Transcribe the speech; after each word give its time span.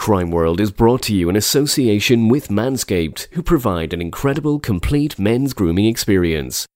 Crime 0.00 0.30
World 0.30 0.62
is 0.62 0.70
brought 0.70 1.02
to 1.02 1.14
you 1.14 1.28
in 1.28 1.36
association 1.36 2.28
with 2.28 2.48
Manscaped, 2.48 3.26
who 3.32 3.42
provide 3.42 3.92
an 3.92 4.00
incredible 4.00 4.58
complete 4.58 5.18
men's 5.18 5.52
grooming 5.52 5.84
experience. 5.84 6.66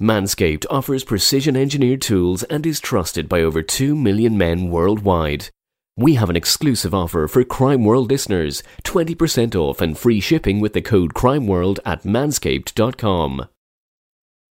Manscaped 0.00 0.66
offers 0.68 1.04
precision 1.04 1.56
engineered 1.56 2.02
tools 2.02 2.42
and 2.42 2.66
is 2.66 2.80
trusted 2.80 3.28
by 3.28 3.40
over 3.40 3.62
2 3.62 3.94
million 3.94 4.36
men 4.36 4.68
worldwide. 4.68 5.48
We 5.96 6.16
have 6.16 6.28
an 6.28 6.34
exclusive 6.34 6.92
offer 6.92 7.28
for 7.28 7.44
Crime 7.44 7.84
World 7.84 8.10
listeners 8.10 8.64
20% 8.82 9.54
off 9.54 9.80
and 9.80 9.96
free 9.96 10.18
shipping 10.18 10.58
with 10.58 10.72
the 10.72 10.82
code 10.82 11.14
CrimeWorld 11.14 11.78
at 11.84 12.02
manscaped.com. 12.02 13.46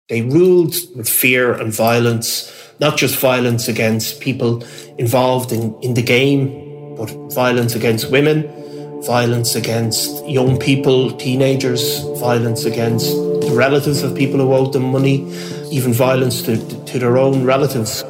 They 0.09 0.23
ruled 0.23 0.77
with 0.95 1.09
fear 1.09 1.53
and 1.53 1.73
violence, 1.73 2.73
not 2.79 2.97
just 2.97 3.19
violence 3.19 3.67
against 3.67 4.21
people 4.21 4.63
involved 4.99 5.51
in, 5.51 5.75
in 5.83 5.95
the 5.95 6.03
game, 6.03 6.70
but 7.01 7.09
violence 7.33 7.75
against 7.75 8.11
women, 8.11 8.47
violence 9.05 9.55
against 9.55 10.23
young 10.29 10.59
people, 10.59 11.11
teenagers, 11.13 12.01
violence 12.19 12.67
against 12.67 13.07
the 13.41 13.53
relatives 13.55 14.03
of 14.03 14.15
people 14.15 14.39
who 14.39 14.53
owed 14.53 14.75
them 14.75 14.93
money, 14.93 15.23
even 15.73 15.95
violence 15.95 16.43
to, 16.43 16.59
to 16.85 16.99
their 16.99 17.17
own 17.17 17.43
relatives. 17.43 18.03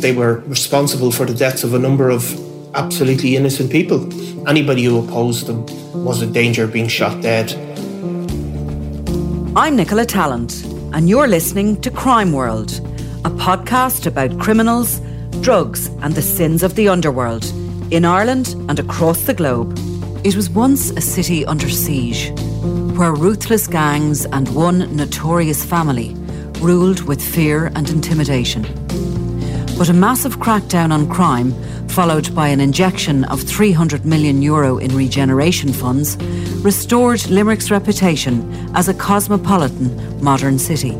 They 0.00 0.14
were 0.14 0.38
responsible 0.46 1.12
for 1.12 1.26
the 1.26 1.34
deaths 1.34 1.62
of 1.62 1.74
a 1.74 1.78
number 1.78 2.08
of 2.08 2.24
absolutely 2.74 3.36
innocent 3.36 3.70
people. 3.70 4.00
Anybody 4.48 4.84
who 4.84 5.04
opposed 5.04 5.46
them 5.46 5.66
was 5.92 6.22
in 6.22 6.32
danger 6.32 6.64
of 6.64 6.72
being 6.72 6.88
shot 6.88 7.20
dead. 7.20 7.52
I'm 9.54 9.76
Nicola 9.76 10.06
Tallant, 10.06 10.64
and 10.94 11.06
you're 11.06 11.28
listening 11.28 11.78
to 11.82 11.90
Crime 11.90 12.32
World, 12.32 12.70
a 13.26 13.30
podcast 13.30 14.06
about 14.06 14.40
criminals 14.40 15.02
drugs, 15.42 15.88
and 16.02 16.14
the 16.14 16.22
sins 16.22 16.62
of 16.62 16.76
the 16.76 16.88
underworld 16.88 17.44
in 17.90 18.04
Ireland 18.04 18.54
and 18.68 18.78
across 18.78 19.22
the 19.22 19.34
globe. 19.34 19.76
It 20.24 20.36
was 20.36 20.48
once 20.48 20.90
a 20.90 21.00
city 21.00 21.44
under 21.44 21.68
siege, 21.68 22.30
where 22.96 23.12
ruthless 23.12 23.66
gangs 23.66 24.24
and 24.24 24.48
one 24.54 24.94
notorious 24.96 25.64
family 25.64 26.14
ruled 26.60 27.00
with 27.02 27.20
fear 27.20 27.72
and 27.74 27.90
intimidation. 27.90 28.62
But 29.76 29.88
a 29.88 29.92
massive 29.92 30.38
crackdown 30.38 30.92
on 30.92 31.08
crime, 31.08 31.52
followed 31.88 32.32
by 32.36 32.46
an 32.46 32.60
injection 32.60 33.24
of 33.24 33.42
300 33.42 34.04
million 34.04 34.42
euro 34.42 34.78
in 34.78 34.94
regeneration 34.94 35.72
funds, 35.72 36.16
restored 36.62 37.28
Limerick's 37.28 37.70
reputation 37.70 38.48
as 38.76 38.88
a 38.88 38.94
cosmopolitan 38.94 40.22
modern 40.22 40.58
city. 40.60 40.96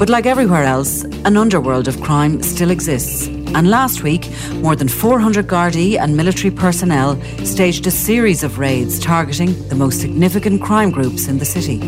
But 0.00 0.08
like 0.08 0.24
everywhere 0.24 0.64
else, 0.64 1.04
an 1.26 1.36
underworld 1.36 1.86
of 1.86 2.00
crime 2.00 2.42
still 2.42 2.70
exists. 2.70 3.26
And 3.26 3.68
last 3.68 4.02
week, 4.02 4.30
more 4.54 4.74
than 4.74 4.88
400 4.88 5.46
Gardaí 5.46 5.98
and 5.98 6.16
military 6.16 6.50
personnel 6.50 7.20
staged 7.44 7.86
a 7.86 7.90
series 7.90 8.42
of 8.42 8.58
raids 8.58 8.98
targeting 8.98 9.52
the 9.68 9.74
most 9.74 10.00
significant 10.00 10.62
crime 10.62 10.90
groups 10.90 11.28
in 11.28 11.36
the 11.36 11.44
city. 11.44 11.78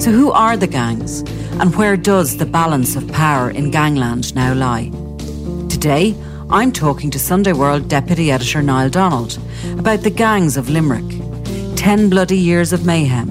So, 0.00 0.10
who 0.10 0.32
are 0.32 0.56
the 0.56 0.66
gangs? 0.66 1.20
And 1.60 1.72
where 1.76 1.96
does 1.96 2.36
the 2.36 2.46
balance 2.46 2.96
of 2.96 3.06
power 3.12 3.50
in 3.50 3.70
gangland 3.70 4.34
now 4.34 4.54
lie? 4.54 4.90
Today, 5.68 6.16
I'm 6.50 6.72
talking 6.72 7.12
to 7.12 7.18
Sunday 7.20 7.52
World 7.52 7.86
Deputy 7.86 8.32
Editor 8.32 8.60
Niall 8.60 8.90
Donald 8.90 9.38
about 9.78 10.02
the 10.02 10.10
gangs 10.10 10.56
of 10.56 10.68
Limerick, 10.68 11.08
10 11.76 12.10
bloody 12.10 12.38
years 12.38 12.72
of 12.72 12.84
mayhem, 12.84 13.30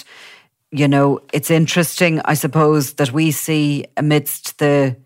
you 0.70 0.88
know, 0.88 1.20
it's 1.34 1.50
interesting, 1.50 2.22
I 2.25 2.32
suppose, 2.32 2.94
that 2.94 3.12
we 3.12 3.31
see 3.31 3.84
amidst 3.98 4.58
the 4.58 4.97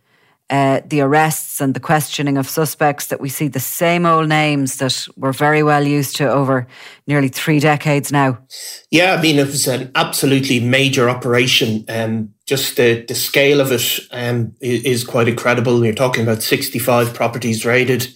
uh, 0.50 0.80
the 0.84 1.00
arrests 1.00 1.60
and 1.60 1.74
the 1.74 1.80
questioning 1.80 2.36
of 2.36 2.48
suspects 2.48 3.06
that 3.06 3.20
we 3.20 3.28
see 3.28 3.46
the 3.46 3.60
same 3.60 4.04
old 4.04 4.28
names 4.28 4.78
that 4.78 5.06
we're 5.16 5.32
very 5.32 5.62
well 5.62 5.86
used 5.86 6.16
to 6.16 6.28
over 6.28 6.66
nearly 7.06 7.28
three 7.28 7.60
decades 7.60 8.10
now. 8.10 8.36
Yeah, 8.90 9.14
I 9.14 9.22
mean, 9.22 9.38
it 9.38 9.46
was 9.46 9.68
an 9.68 9.92
absolutely 9.94 10.58
major 10.58 11.08
operation. 11.08 11.84
Um, 11.88 12.34
just 12.46 12.76
the, 12.76 13.04
the 13.06 13.14
scale 13.14 13.60
of 13.60 13.70
it 13.70 14.00
um, 14.10 14.52
is 14.60 15.04
quite 15.04 15.28
incredible. 15.28 15.84
You're 15.84 15.94
talking 15.94 16.24
about 16.24 16.42
65 16.42 17.14
properties 17.14 17.64
raided, 17.64 18.08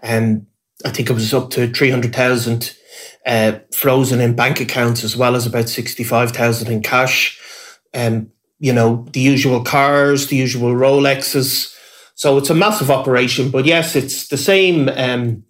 and 0.00 0.46
I 0.84 0.90
think 0.90 1.08
it 1.08 1.14
was 1.14 1.32
up 1.32 1.48
to 1.50 1.72
300,000 1.72 2.76
uh, 3.24 3.58
frozen 3.72 4.20
in 4.20 4.36
bank 4.36 4.60
accounts, 4.60 5.02
as 5.02 5.16
well 5.16 5.34
as 5.34 5.46
about 5.46 5.70
65,000 5.70 6.70
in 6.70 6.82
cash. 6.82 7.40
Um, 7.94 8.32
you 8.60 8.72
know, 8.72 9.06
the 9.12 9.20
usual 9.20 9.64
cars, 9.64 10.28
the 10.28 10.36
usual 10.36 10.74
Rolexes. 10.74 11.74
So 12.14 12.36
it's 12.36 12.50
a 12.50 12.54
massive 12.54 12.90
operation. 12.90 13.50
But 13.50 13.64
yes, 13.64 13.96
it's 13.96 14.28
the 14.28 14.36
same. 14.36 14.88
Um, 14.90 15.42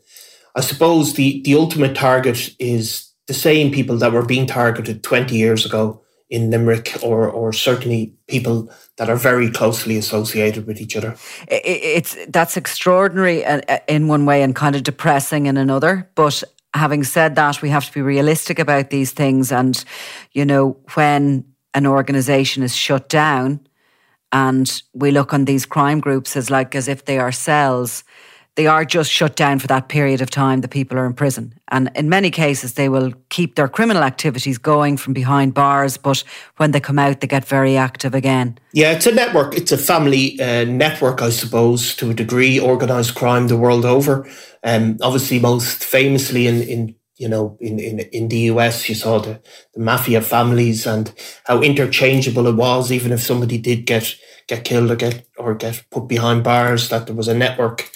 I 0.56 0.60
suppose 0.60 1.14
the, 1.14 1.42
the 1.42 1.56
ultimate 1.56 1.94
target 1.94 2.50
is 2.58 3.10
the 3.26 3.34
same 3.34 3.72
people 3.72 3.98
that 3.98 4.12
were 4.12 4.24
being 4.24 4.46
targeted 4.46 5.02
20 5.02 5.36
years 5.36 5.66
ago 5.66 6.02
in 6.30 6.50
Limerick, 6.50 6.96
or, 7.02 7.28
or 7.28 7.52
certainly 7.52 8.14
people 8.28 8.72
that 8.98 9.10
are 9.10 9.16
very 9.16 9.50
closely 9.50 9.96
associated 9.96 10.64
with 10.64 10.80
each 10.80 10.96
other. 10.96 11.16
It's 11.48 12.16
that's 12.28 12.56
extraordinary 12.56 13.44
uh, 13.44 13.60
uh, 13.68 13.78
in 13.88 14.06
one 14.06 14.26
way 14.26 14.42
and 14.42 14.54
kind 14.54 14.76
of 14.76 14.84
depressing 14.84 15.46
in 15.46 15.56
another. 15.56 16.08
But 16.14 16.44
having 16.72 17.02
said 17.02 17.34
that, 17.34 17.62
we 17.62 17.68
have 17.70 17.84
to 17.86 17.92
be 17.92 18.00
realistic 18.00 18.60
about 18.60 18.90
these 18.90 19.10
things. 19.10 19.50
And 19.50 19.82
you 20.32 20.44
know, 20.44 20.76
when 20.94 21.44
an 21.74 21.86
organization 21.86 22.62
is 22.62 22.74
shut 22.74 23.08
down 23.08 23.60
and 24.32 24.82
we 24.92 25.10
look 25.10 25.34
on 25.34 25.44
these 25.44 25.66
crime 25.66 26.00
groups 26.00 26.36
as 26.36 26.50
like 26.50 26.74
as 26.74 26.88
if 26.88 27.04
they 27.04 27.18
are 27.18 27.32
cells 27.32 28.04
they 28.56 28.66
are 28.66 28.84
just 28.84 29.10
shut 29.10 29.36
down 29.36 29.58
for 29.58 29.66
that 29.68 29.88
period 29.88 30.20
of 30.20 30.30
time 30.30 30.60
the 30.60 30.68
people 30.68 30.98
are 30.98 31.06
in 31.06 31.14
prison. 31.14 31.54
And 31.68 31.90
in 31.94 32.08
many 32.08 32.30
cases, 32.30 32.74
they 32.74 32.88
will 32.88 33.12
keep 33.28 33.54
their 33.54 33.68
criminal 33.68 34.02
activities 34.02 34.58
going 34.58 34.96
from 34.96 35.12
behind 35.12 35.54
bars, 35.54 35.96
but 35.96 36.22
when 36.56 36.72
they 36.72 36.80
come 36.80 36.98
out, 36.98 37.20
they 37.20 37.26
get 37.26 37.44
very 37.44 37.76
active 37.76 38.14
again. 38.14 38.58
Yeah, 38.72 38.92
it's 38.92 39.06
a 39.06 39.12
network. 39.12 39.56
It's 39.56 39.72
a 39.72 39.78
family 39.78 40.38
uh, 40.40 40.64
network, 40.64 41.22
I 41.22 41.30
suppose, 41.30 41.94
to 41.96 42.10
a 42.10 42.14
degree, 42.14 42.60
organised 42.60 43.14
crime 43.14 43.48
the 43.48 43.56
world 43.56 43.84
over. 43.84 44.28
Um, 44.64 44.98
obviously, 45.00 45.38
most 45.38 45.82
famously 45.82 46.46
in, 46.46 46.62
in 46.62 46.94
you 47.20 47.28
know, 47.28 47.58
in, 47.60 47.78
in, 47.78 48.00
in 48.00 48.28
the 48.28 48.38
US, 48.52 48.88
you 48.88 48.94
saw 48.94 49.18
the, 49.18 49.40
the 49.74 49.80
mafia 49.80 50.22
families 50.22 50.86
and 50.86 51.12
how 51.44 51.60
interchangeable 51.60 52.46
it 52.46 52.56
was, 52.56 52.90
even 52.90 53.12
if 53.12 53.20
somebody 53.20 53.58
did 53.58 53.84
get 53.84 54.16
get 54.48 54.64
killed 54.64 54.90
or 54.90 54.96
get 54.96 55.26
or 55.36 55.54
get 55.54 55.84
put 55.90 56.08
behind 56.08 56.42
bars, 56.42 56.88
that 56.88 57.06
there 57.06 57.14
was 57.14 57.28
a 57.28 57.34
network 57.34 57.90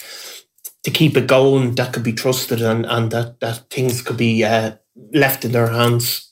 to 0.82 0.90
keep 0.90 1.16
it 1.16 1.26
going 1.26 1.74
that 1.76 1.94
could 1.94 2.02
be 2.02 2.12
trusted 2.12 2.60
and, 2.60 2.84
and 2.84 3.10
that, 3.10 3.40
that 3.40 3.70
things 3.70 4.02
could 4.02 4.18
be 4.18 4.44
uh, 4.44 4.72
left 5.14 5.44
in 5.44 5.52
their 5.52 5.70
hands. 5.70 6.30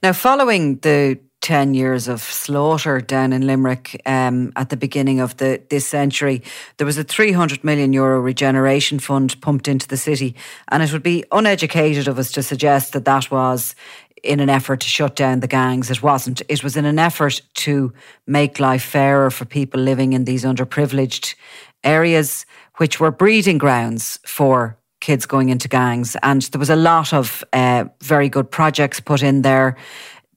Now, 0.00 0.12
following 0.12 0.78
the 0.78 1.18
10 1.48 1.72
years 1.72 2.08
of 2.08 2.20
slaughter 2.20 3.00
down 3.00 3.32
in 3.32 3.46
Limerick 3.46 4.02
um, 4.04 4.52
at 4.54 4.68
the 4.68 4.76
beginning 4.76 5.18
of 5.18 5.38
the 5.38 5.58
this 5.70 5.86
century. 5.86 6.42
There 6.76 6.84
was 6.84 6.98
a 6.98 7.04
300 7.04 7.64
million 7.64 7.94
euro 7.94 8.20
regeneration 8.20 8.98
fund 8.98 9.40
pumped 9.40 9.66
into 9.66 9.88
the 9.88 9.96
city, 9.96 10.34
and 10.70 10.82
it 10.82 10.92
would 10.92 11.02
be 11.02 11.24
uneducated 11.32 12.06
of 12.06 12.18
us 12.18 12.30
to 12.32 12.42
suggest 12.42 12.92
that 12.92 13.06
that 13.06 13.30
was 13.30 13.74
in 14.22 14.40
an 14.40 14.50
effort 14.50 14.80
to 14.80 14.88
shut 14.88 15.16
down 15.16 15.40
the 15.40 15.48
gangs. 15.48 15.90
It 15.90 16.02
wasn't. 16.02 16.42
It 16.50 16.62
was 16.62 16.76
in 16.76 16.84
an 16.84 16.98
effort 16.98 17.40
to 17.64 17.94
make 18.26 18.60
life 18.60 18.82
fairer 18.82 19.30
for 19.30 19.46
people 19.46 19.80
living 19.80 20.12
in 20.12 20.24
these 20.24 20.44
underprivileged 20.44 21.34
areas, 21.82 22.44
which 22.76 23.00
were 23.00 23.10
breeding 23.10 23.56
grounds 23.56 24.18
for 24.26 24.76
kids 25.00 25.24
going 25.24 25.48
into 25.48 25.68
gangs. 25.68 26.14
And 26.22 26.42
there 26.42 26.58
was 26.58 26.68
a 26.68 26.76
lot 26.76 27.14
of 27.14 27.42
uh, 27.54 27.84
very 28.02 28.28
good 28.28 28.50
projects 28.50 29.00
put 29.00 29.22
in 29.22 29.40
there 29.40 29.76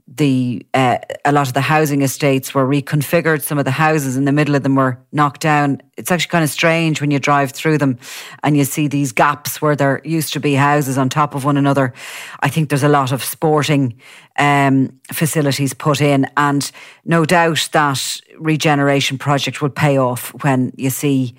the 0.07 0.65
uh, 0.74 0.98
a 1.25 1.31
lot 1.31 1.48
of 1.48 1.53
the 1.53 1.62
housing 1.62 2.01
estates 2.01 2.53
were 2.53 2.65
reconfigured. 2.65 3.42
Some 3.42 3.57
of 3.57 3.65
the 3.65 3.71
houses 3.71 4.18
in 4.18 4.25
the 4.25 4.31
middle 4.31 4.56
of 4.56 4.63
them 4.63 4.75
were 4.75 5.00
knocked 5.12 5.42
down. 5.42 5.81
It's 5.98 6.12
actually 6.12 6.30
kind 6.30 6.44
of 6.44 6.50
strange 6.50 7.01
when 7.01 7.12
you 7.12 7.19
drive 7.19 7.51
through 7.51 7.77
them 7.77 7.98
and 8.44 8.57
you 8.57 8.63
see 8.63 8.88
these 8.88 9.12
gaps 9.12 9.62
where 9.62 9.75
there 9.75 10.01
used 10.03 10.33
to 10.33 10.39
be 10.39 10.56
houses 10.56 10.98
on 10.98 11.09
top 11.09 11.36
of 11.36 11.45
one 11.45 11.57
another. 11.57 11.94
I 12.42 12.50
think 12.50 12.69
there's 12.69 12.83
a 12.83 12.89
lot 12.89 13.12
of 13.12 13.24
sporting 13.24 14.00
um, 14.38 15.00
facilities 15.12 15.74
put 15.74 16.01
in, 16.01 16.27
and 16.38 16.71
no 17.06 17.25
doubt 17.25 17.69
that 17.71 18.21
regeneration 18.38 19.18
project 19.18 19.62
will 19.62 19.69
pay 19.69 19.97
off 19.97 20.30
when 20.44 20.74
you 20.77 20.89
see 20.89 21.36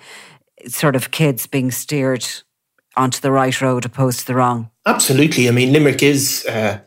sort 0.67 0.97
of 0.97 1.11
kids 1.11 1.47
being 1.47 1.71
steered 1.71 2.27
onto 2.97 3.21
the 3.21 3.33
right 3.33 3.61
road 3.61 3.85
opposed 3.85 4.21
to 4.21 4.27
the 4.27 4.35
wrong. 4.35 4.71
Absolutely. 4.87 5.49
I 5.49 5.53
mean, 5.53 5.73
Limerick 5.73 6.03
is. 6.03 6.47
Uh 6.47 6.79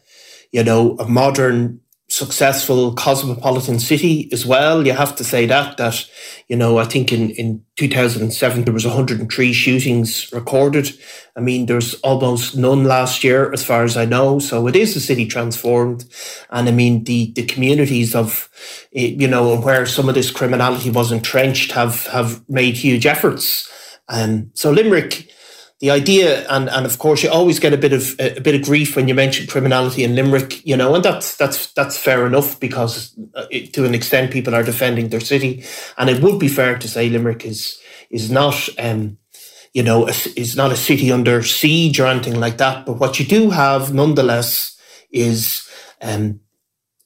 you 0.55 0.63
know, 0.63 0.95
a 0.99 1.05
modern, 1.05 1.81
successful 2.07 2.93
cosmopolitan 2.93 3.77
city 3.77 4.29
as 4.31 4.45
well. 4.45 4.87
You 4.87 4.93
have 4.93 5.17
to 5.17 5.23
say 5.25 5.45
that, 5.47 5.75
that, 5.75 6.09
you 6.47 6.55
know, 6.55 6.77
I 6.77 6.85
think 6.85 7.11
in, 7.11 7.31
in 7.31 7.61
2007, 7.75 8.63
there 8.63 8.73
was 8.73 8.85
103 8.85 9.51
shootings 9.51 10.31
recorded. 10.31 10.97
I 11.35 11.41
mean, 11.41 11.65
there's 11.65 11.95
almost 11.95 12.55
none 12.55 12.85
last 12.85 13.21
year, 13.21 13.51
as 13.51 13.65
far 13.65 13.83
as 13.83 13.97
I 13.97 14.05
know. 14.05 14.39
So 14.39 14.65
it 14.67 14.77
is 14.77 14.95
a 14.95 15.01
city 15.01 15.27
transformed. 15.27 16.05
And 16.51 16.69
I 16.69 16.71
mean, 16.71 17.03
the, 17.03 17.33
the 17.33 17.43
communities 17.43 18.15
of, 18.15 18.49
eh, 18.95 19.13
you 19.19 19.27
know, 19.27 19.57
where 19.57 19.85
some 19.85 20.07
of 20.07 20.15
this 20.15 20.31
criminality 20.31 20.89
was 20.89 21.11
entrenched 21.11 21.73
have, 21.73 22.05
have 22.07 22.47
made 22.47 22.77
huge 22.77 23.05
efforts. 23.05 23.69
Um, 24.07 24.51
so 24.53 24.71
Limerick, 24.71 25.29
the 25.79 25.91
idea, 25.91 26.47
and 26.49 26.69
and 26.69 26.85
of 26.85 26.99
course, 26.99 27.21
you 27.21 27.29
always 27.29 27.59
get 27.59 27.73
a 27.73 27.77
bit 27.77 27.91
of 27.91 28.15
a, 28.19 28.39
bit 28.39 28.55
of 28.55 28.61
grief 28.61 28.95
when 28.95 29.07
you 29.07 29.13
mention 29.13 29.47
criminality 29.47 30.03
in 30.03 30.15
Limerick, 30.15 30.65
you 30.65 30.77
know, 30.77 30.95
and 30.95 31.03
that's 31.03 31.35
that's 31.35 31.73
that's 31.73 31.97
fair 31.97 32.25
enough 32.25 32.59
because 32.59 33.13
uh, 33.35 33.45
it, 33.51 33.73
to 33.73 33.85
an 33.85 33.93
extent, 33.93 34.31
people 34.31 34.55
are 34.55 34.63
defending 34.63 35.09
their 35.09 35.19
city, 35.19 35.63
and 35.97 36.09
it 36.09 36.21
would 36.21 36.39
be 36.39 36.47
fair 36.47 36.77
to 36.77 36.87
say 36.87 37.09
Limerick 37.09 37.45
is 37.45 37.79
is 38.09 38.31
not. 38.31 38.69
Um, 38.79 39.17
you 39.73 39.83
know, 39.83 40.07
is 40.07 40.55
not 40.55 40.71
a 40.71 40.77
city 40.77 41.11
under 41.11 41.43
siege 41.43 41.99
or 41.99 42.07
anything 42.07 42.39
like 42.39 42.57
that. 42.59 42.85
But 42.85 42.93
what 42.93 43.19
you 43.19 43.25
do 43.25 43.49
have, 43.49 43.93
nonetheless, 43.93 44.79
is 45.11 45.69
um, 46.01 46.39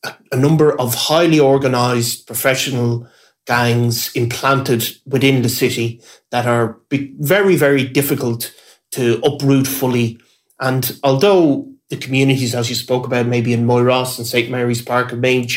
a, 0.05 0.13
a 0.31 0.37
number 0.37 0.79
of 0.79 0.93
highly 0.93 1.39
organised 1.39 2.27
professional 2.27 3.07
gangs 3.47 4.15
implanted 4.15 4.87
within 5.07 5.41
the 5.41 5.49
city 5.49 5.99
that 6.29 6.45
are 6.45 6.77
very, 6.91 7.55
very 7.55 7.83
difficult 7.83 8.53
to 8.91 9.19
uproot 9.23 9.67
fully. 9.67 10.19
And 10.59 10.99
although 11.03 11.69
the 11.89 11.97
communities, 11.97 12.53
as 12.55 12.69
you 12.69 12.75
spoke 12.75 13.05
about, 13.05 13.27
maybe 13.27 13.53
in 13.53 13.65
Moyross 13.65 14.17
and 14.17 14.27
St. 14.27 14.49
Mary's 14.49 14.81
Park 14.81 15.11
have 15.11 15.19
made 15.19 15.51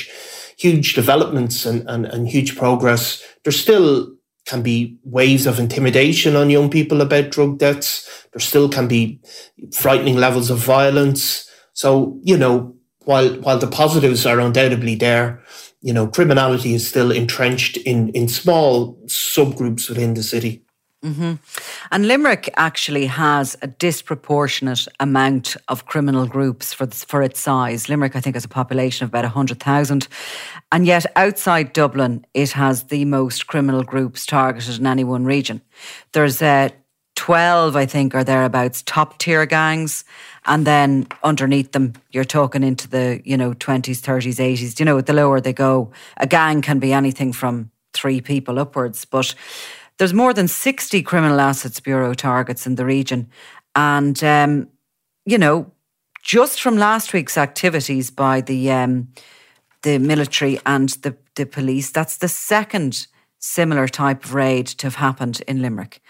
huge 0.56 0.94
developments 0.94 1.66
and, 1.66 1.88
and, 1.88 2.06
and 2.06 2.28
huge 2.28 2.56
progress, 2.56 3.22
there 3.44 3.52
still 3.52 4.14
can 4.44 4.62
be 4.62 4.96
waves 5.04 5.46
of 5.46 5.58
intimidation 5.58 6.36
on 6.36 6.50
young 6.50 6.70
people 6.70 7.00
about 7.00 7.30
drug 7.30 7.58
deaths. 7.58 8.26
There 8.32 8.40
still 8.40 8.68
can 8.68 8.88
be 8.88 9.20
frightening 9.72 10.16
levels 10.16 10.50
of 10.50 10.58
violence. 10.58 11.48
So, 11.74 12.18
you 12.22 12.36
know, 12.36 12.74
while 13.04 13.34
while 13.40 13.58
the 13.58 13.66
positives 13.66 14.26
are 14.26 14.40
undoubtedly 14.40 14.94
there, 14.94 15.42
you 15.80 15.92
know, 15.92 16.06
criminality 16.06 16.74
is 16.74 16.88
still 16.88 17.10
entrenched 17.10 17.76
in, 17.78 18.10
in 18.10 18.28
small 18.28 18.96
subgroups 19.06 19.88
within 19.88 20.14
the 20.14 20.22
city. 20.22 20.64
Mm-hmm. 21.04 21.34
And 21.90 22.06
Limerick 22.06 22.48
actually 22.56 23.06
has 23.06 23.56
a 23.60 23.66
disproportionate 23.66 24.86
amount 25.00 25.56
of 25.66 25.86
criminal 25.86 26.26
groups 26.26 26.72
for 26.72 26.86
for 26.86 27.22
its 27.22 27.40
size. 27.40 27.88
Limerick, 27.88 28.14
I 28.14 28.20
think, 28.20 28.36
has 28.36 28.44
a 28.44 28.48
population 28.48 29.04
of 29.04 29.10
about 29.10 29.24
hundred 29.24 29.58
thousand, 29.58 30.06
and 30.70 30.86
yet 30.86 31.04
outside 31.16 31.72
Dublin, 31.72 32.24
it 32.34 32.52
has 32.52 32.84
the 32.84 33.04
most 33.04 33.48
criminal 33.48 33.82
groups 33.82 34.24
targeted 34.26 34.78
in 34.78 34.86
any 34.86 35.02
one 35.02 35.24
region. 35.24 35.60
There's 36.12 36.40
uh, 36.40 36.68
twelve, 37.16 37.74
I 37.74 37.84
think, 37.84 38.14
or 38.14 38.22
thereabouts, 38.22 38.82
top 38.82 39.18
tier 39.18 39.44
gangs, 39.44 40.04
and 40.44 40.64
then 40.64 41.08
underneath 41.24 41.72
them, 41.72 41.94
you're 42.12 42.24
talking 42.24 42.62
into 42.62 42.86
the 42.88 43.20
you 43.24 43.36
know 43.36 43.54
twenties, 43.54 44.00
thirties, 44.00 44.38
eighties. 44.38 44.78
You 44.78 44.86
know, 44.86 45.00
the 45.00 45.12
lower 45.12 45.40
they 45.40 45.52
go, 45.52 45.90
a 46.16 46.28
gang 46.28 46.62
can 46.62 46.78
be 46.78 46.92
anything 46.92 47.32
from 47.32 47.72
three 47.92 48.20
people 48.20 48.60
upwards, 48.60 49.04
but 49.04 49.34
there's 50.02 50.12
more 50.12 50.34
than 50.34 50.48
60 50.48 51.00
Criminal 51.04 51.40
Assets 51.40 51.78
Bureau 51.78 52.12
targets 52.12 52.66
in 52.66 52.74
the 52.74 52.84
region. 52.84 53.28
And, 53.76 54.20
um, 54.24 54.66
you 55.24 55.38
know, 55.38 55.70
just 56.24 56.60
from 56.60 56.76
last 56.76 57.12
week's 57.12 57.38
activities 57.38 58.10
by 58.10 58.40
the 58.40 58.72
um, 58.72 59.12
the 59.82 59.98
military 59.98 60.58
and 60.66 60.88
the, 61.04 61.14
the 61.36 61.46
police, 61.46 61.92
that's 61.92 62.16
the 62.16 62.26
second 62.26 63.06
similar 63.38 63.86
type 63.86 64.24
of 64.24 64.34
raid 64.34 64.66
to 64.66 64.86
have 64.88 64.96
happened 64.96 65.40
in 65.46 65.62
Limerick. 65.62 66.00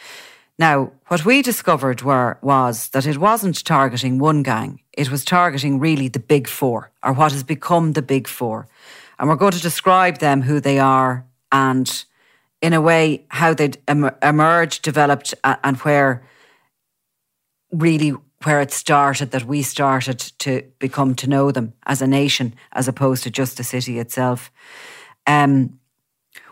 Now, 0.58 0.92
what 1.08 1.26
we 1.26 1.42
discovered 1.42 2.00
were 2.00 2.38
was 2.40 2.88
that 2.90 3.06
it 3.06 3.18
wasn't 3.18 3.62
targeting 3.62 4.18
one 4.18 4.42
gang; 4.42 4.80
it 4.94 5.10
was 5.10 5.22
targeting 5.22 5.78
really 5.78 6.08
the 6.08 6.18
big 6.18 6.48
four, 6.48 6.92
or 7.02 7.12
what 7.12 7.32
has 7.32 7.42
become 7.42 7.92
the 7.92 8.00
big 8.00 8.26
four. 8.26 8.66
And 9.18 9.28
we're 9.28 9.36
going 9.36 9.52
to 9.52 9.60
describe 9.60 10.16
them, 10.16 10.40
who 10.40 10.60
they 10.60 10.78
are, 10.78 11.26
and 11.50 12.06
in 12.62 12.72
a 12.72 12.80
way 12.80 13.26
how 13.28 13.52
they'd 13.52 13.76
em- 13.88 14.14
emerged, 14.22 14.82
developed, 14.82 15.34
and 15.44 15.76
where 15.78 16.22
really 17.72 18.14
where 18.44 18.60
it 18.60 18.72
started 18.72 19.30
that 19.32 19.44
we 19.44 19.62
started 19.62 20.18
to 20.38 20.62
become 20.78 21.14
to 21.14 21.28
know 21.28 21.50
them 21.50 21.72
as 21.86 22.02
a 22.02 22.06
nation 22.06 22.54
as 22.72 22.88
opposed 22.88 23.22
to 23.22 23.30
just 23.30 23.56
the 23.56 23.64
city 23.64 23.98
itself. 23.98 24.50
Um, 25.26 25.78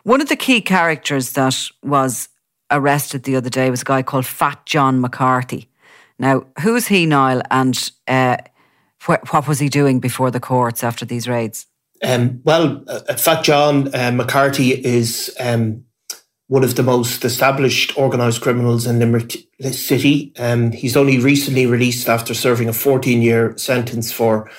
one 0.04 0.20
of 0.20 0.28
the 0.28 0.36
key 0.36 0.60
characters 0.60 1.32
that 1.32 1.56
was 1.82 2.28
arrested 2.70 3.24
the 3.24 3.36
other 3.36 3.50
day 3.50 3.70
was 3.70 3.82
a 3.82 3.84
guy 3.84 4.02
called 4.02 4.26
Fat 4.26 4.64
John 4.66 5.00
McCarthy. 5.00 5.68
Now, 6.18 6.46
who's 6.62 6.86
he, 6.86 7.06
Niall, 7.06 7.42
and 7.50 7.90
uh, 8.06 8.36
wh- 9.02 9.32
what 9.32 9.48
was 9.48 9.58
he 9.58 9.68
doing 9.68 10.00
before 10.00 10.30
the 10.30 10.40
courts 10.40 10.84
after 10.84 11.04
these 11.04 11.26
raids? 11.28 11.66
Um, 12.02 12.40
well, 12.44 12.84
uh, 12.86 13.16
Fat 13.16 13.42
John 13.42 13.94
uh, 13.94 14.12
McCarthy 14.12 14.72
is 14.72 15.34
um, 15.40 15.84
one 16.50 16.64
of 16.64 16.74
the 16.74 16.82
most 16.82 17.24
established 17.24 17.96
organised 17.96 18.40
criminals 18.40 18.84
in 18.84 18.98
Limerick 18.98 19.46
City. 19.70 20.32
Um, 20.36 20.72
he's 20.72 20.96
only 20.96 21.20
recently 21.20 21.64
released 21.64 22.08
after 22.08 22.34
serving 22.34 22.68
a 22.68 22.72
14 22.72 23.22
year 23.22 23.56
sentence 23.56 24.10
for 24.10 24.50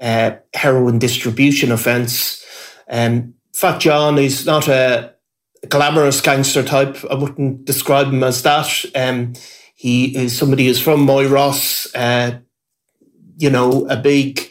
uh, 0.00 0.36
heroin 0.54 1.00
distribution 1.00 1.72
offence. 1.72 2.46
Um, 2.88 3.34
Fat 3.52 3.80
John 3.80 4.16
is 4.16 4.46
not 4.46 4.68
a 4.68 5.16
glamorous 5.68 6.20
gangster 6.20 6.62
type. 6.62 6.98
I 7.10 7.14
wouldn't 7.14 7.64
describe 7.64 8.12
him 8.12 8.22
as 8.22 8.44
that. 8.44 8.84
Um, 8.94 9.32
he 9.74 10.16
is 10.16 10.38
somebody 10.38 10.66
who's 10.66 10.80
from 10.80 11.04
Moyross, 11.04 11.90
uh, 11.96 12.38
you 13.38 13.50
know, 13.50 13.88
a 13.88 13.96
big 13.96 14.49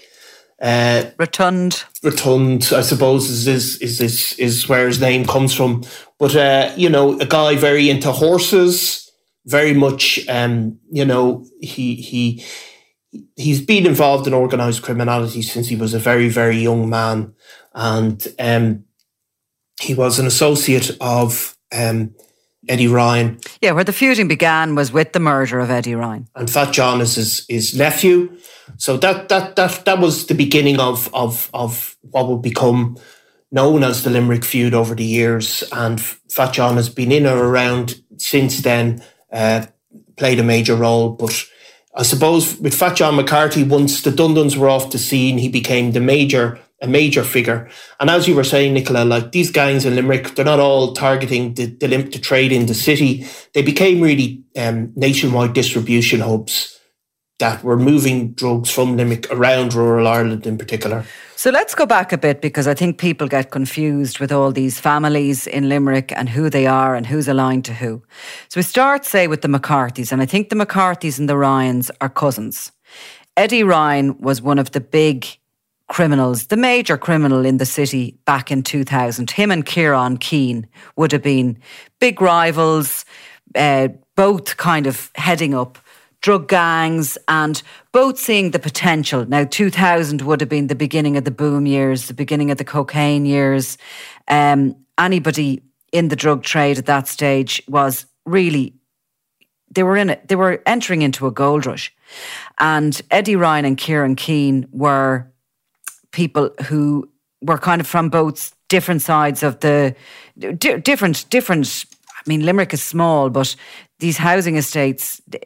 uh, 0.61 1.05
rotund. 1.17 1.83
Rotund, 2.03 2.71
I 2.73 2.81
suppose, 2.81 3.29
is, 3.29 3.47
is 3.47 3.77
is 3.81 4.01
is 4.01 4.33
is 4.39 4.69
where 4.69 4.87
his 4.87 4.99
name 4.99 5.25
comes 5.25 5.53
from. 5.53 5.83
But 6.17 6.35
uh, 6.35 6.73
you 6.75 6.89
know, 6.89 7.19
a 7.19 7.25
guy 7.25 7.55
very 7.55 7.89
into 7.89 8.11
horses, 8.11 9.09
very 9.45 9.73
much, 9.73 10.19
um, 10.27 10.79
you 10.91 11.05
know, 11.05 11.45
he 11.61 11.95
he 11.95 12.43
he's 13.35 13.61
been 13.61 13.85
involved 13.85 14.27
in 14.27 14.33
organised 14.33 14.83
criminality 14.83 15.41
since 15.41 15.67
he 15.67 15.75
was 15.75 15.93
a 15.93 15.99
very 15.99 16.29
very 16.29 16.57
young 16.57 16.89
man, 16.89 17.33
and 17.73 18.27
um, 18.37 18.83
he 19.81 19.93
was 19.93 20.19
an 20.19 20.27
associate 20.27 20.91
of 20.99 21.57
um, 21.71 22.13
Eddie 22.69 22.87
Ryan. 22.87 23.39
Yeah, 23.61 23.71
where 23.71 23.83
the 23.83 23.91
feuding 23.91 24.27
began 24.27 24.75
was 24.75 24.91
with 24.93 25.11
the 25.11 25.19
murder 25.19 25.59
of 25.59 25.69
Eddie 25.69 25.95
Ryan, 25.95 26.27
and 26.35 26.49
Fat 26.49 26.71
John 26.71 27.01
is 27.01 27.15
his, 27.15 27.45
his 27.49 27.75
nephew. 27.75 28.37
So 28.77 28.95
that 28.97 29.27
that 29.29 29.55
that 29.55 29.83
that 29.85 29.99
was 29.99 30.27
the 30.27 30.35
beginning 30.35 30.79
of 30.79 31.13
of 31.13 31.49
of 31.53 31.97
what 32.01 32.27
would 32.27 32.41
become 32.41 32.97
known 33.51 33.83
as 33.83 34.03
the 34.03 34.11
Limerick 34.11 34.45
feud 34.45 34.73
over 34.73 34.95
the 34.95 35.03
years, 35.03 35.63
and 35.71 35.99
Fat 35.99 36.53
John 36.53 36.75
has 36.75 36.89
been 36.89 37.11
in 37.11 37.25
or 37.25 37.43
around 37.43 38.01
since 38.17 38.61
then, 38.61 39.03
uh, 39.31 39.65
played 40.15 40.39
a 40.39 40.43
major 40.43 40.75
role. 40.75 41.09
But 41.09 41.45
I 41.95 42.03
suppose 42.03 42.57
with 42.59 42.75
Fat 42.75 42.95
John 42.95 43.15
McCarthy, 43.15 43.63
once 43.63 44.01
the 44.01 44.11
Dundons 44.11 44.55
were 44.55 44.69
off 44.69 44.91
the 44.91 44.99
scene, 44.99 45.39
he 45.39 45.49
became 45.49 45.91
the 45.91 45.99
major 45.99 46.59
a 46.81 46.87
major 46.87 47.23
figure. 47.23 47.69
And 47.99 48.09
as 48.09 48.27
you 48.27 48.35
were 48.35 48.43
saying, 48.43 48.73
Nicola, 48.73 49.03
like 49.03 49.31
these 49.31 49.51
gangs 49.51 49.85
in 49.85 49.95
Limerick, 49.95 50.35
they're 50.35 50.45
not 50.45 50.59
all 50.59 50.93
targeting 50.93 51.53
the, 51.53 51.65
the, 51.65 51.87
the 51.87 52.19
trade 52.19 52.51
in 52.51 52.67
the 52.67 52.73
city. 52.73 53.25
They 53.53 53.61
became 53.61 54.01
really 54.01 54.43
um, 54.57 54.91
nationwide 54.95 55.53
distribution 55.53 56.21
hubs 56.21 56.79
that 57.39 57.63
were 57.63 57.77
moving 57.77 58.33
drugs 58.33 58.69
from 58.69 58.97
Limerick 58.97 59.31
around 59.31 59.73
rural 59.73 60.07
Ireland 60.07 60.45
in 60.45 60.57
particular. 60.57 61.05
So 61.37 61.51
let's 61.51 61.73
go 61.73 61.85
back 61.85 62.11
a 62.11 62.17
bit 62.17 62.41
because 62.41 62.67
I 62.67 62.73
think 62.73 62.97
people 62.97 63.27
get 63.29 63.49
confused 63.49 64.19
with 64.19 64.29
all 64.29 64.51
these 64.51 64.77
families 64.77 65.47
in 65.47 65.69
Limerick 65.69 66.11
and 66.17 66.27
who 66.27 66.49
they 66.49 66.67
are 66.67 66.95
and 66.95 67.07
who's 67.07 67.29
aligned 67.29 67.63
to 67.65 67.73
who. 67.73 68.03
So 68.49 68.59
we 68.59 68.63
start, 68.63 69.05
say, 69.05 69.27
with 69.27 69.41
the 69.41 69.47
McCarthys, 69.47 70.11
and 70.11 70.21
I 70.21 70.25
think 70.25 70.49
the 70.49 70.57
McCarthys 70.57 71.17
and 71.17 71.29
the 71.29 71.37
Ryans 71.37 71.89
are 72.01 72.09
cousins. 72.09 72.73
Eddie 73.37 73.63
Ryan 73.63 74.17
was 74.19 74.41
one 74.41 74.59
of 74.59 74.71
the 74.71 74.81
big 74.81 75.25
criminals, 75.89 76.47
the 76.47 76.57
major 76.57 76.97
criminal 76.97 77.45
in 77.45 77.57
the 77.57 77.65
city 77.65 78.17
back 78.25 78.51
in 78.51 78.63
2000. 78.63 79.31
Him 79.31 79.51
and 79.51 79.65
Kieran 79.65 80.17
Keane 80.17 80.67
would 80.95 81.11
have 81.11 81.23
been 81.23 81.57
big 81.99 82.21
rivals, 82.21 83.03
uh, 83.55 83.89
both 84.15 84.55
kind 84.57 84.87
of 84.87 85.11
heading 85.15 85.53
up 85.53 85.77
drug 86.21 86.47
gangs 86.47 87.17
and 87.27 87.61
both 87.91 88.19
seeing 88.19 88.51
the 88.51 88.59
potential. 88.59 89.25
Now, 89.25 89.45
2000 89.45 90.21
would 90.21 90.41
have 90.41 90.49
been 90.49 90.67
the 90.67 90.75
beginning 90.75 91.17
of 91.17 91.23
the 91.23 91.31
boom 91.31 91.65
years, 91.65 92.07
the 92.07 92.13
beginning 92.13 92.51
of 92.51 92.57
the 92.57 92.65
cocaine 92.65 93.25
years. 93.25 93.77
Um, 94.27 94.75
anybody 94.97 95.63
in 95.91 96.09
the 96.09 96.15
drug 96.15 96.43
trade 96.43 96.77
at 96.77 96.85
that 96.85 97.07
stage 97.07 97.61
was 97.67 98.05
really, 98.25 98.75
they 99.71 99.83
were 99.83 99.97
in 99.97 100.09
it, 100.11 100.27
they 100.27 100.35
were 100.35 100.61
entering 100.65 101.01
into 101.01 101.25
a 101.25 101.31
gold 101.31 101.65
rush. 101.65 101.93
And 102.59 103.01
Eddie 103.09 103.35
Ryan 103.35 103.65
and 103.65 103.77
Kieran 103.77 104.15
Keane 104.15 104.67
were 104.71 105.31
people 106.11 106.51
who 106.65 107.09
were 107.41 107.57
kind 107.57 107.81
of 107.81 107.87
from 107.87 108.09
both 108.09 108.55
different 108.67 109.01
sides 109.01 109.43
of 109.43 109.59
the 109.59 109.95
different 110.57 111.29
different 111.29 111.85
I 112.15 112.21
mean 112.27 112.45
Limerick 112.45 112.73
is 112.73 112.83
small 112.83 113.29
but 113.29 113.55
these 113.99 114.17
housing 114.17 114.55
estates 114.57 115.21
eh, 115.33 115.39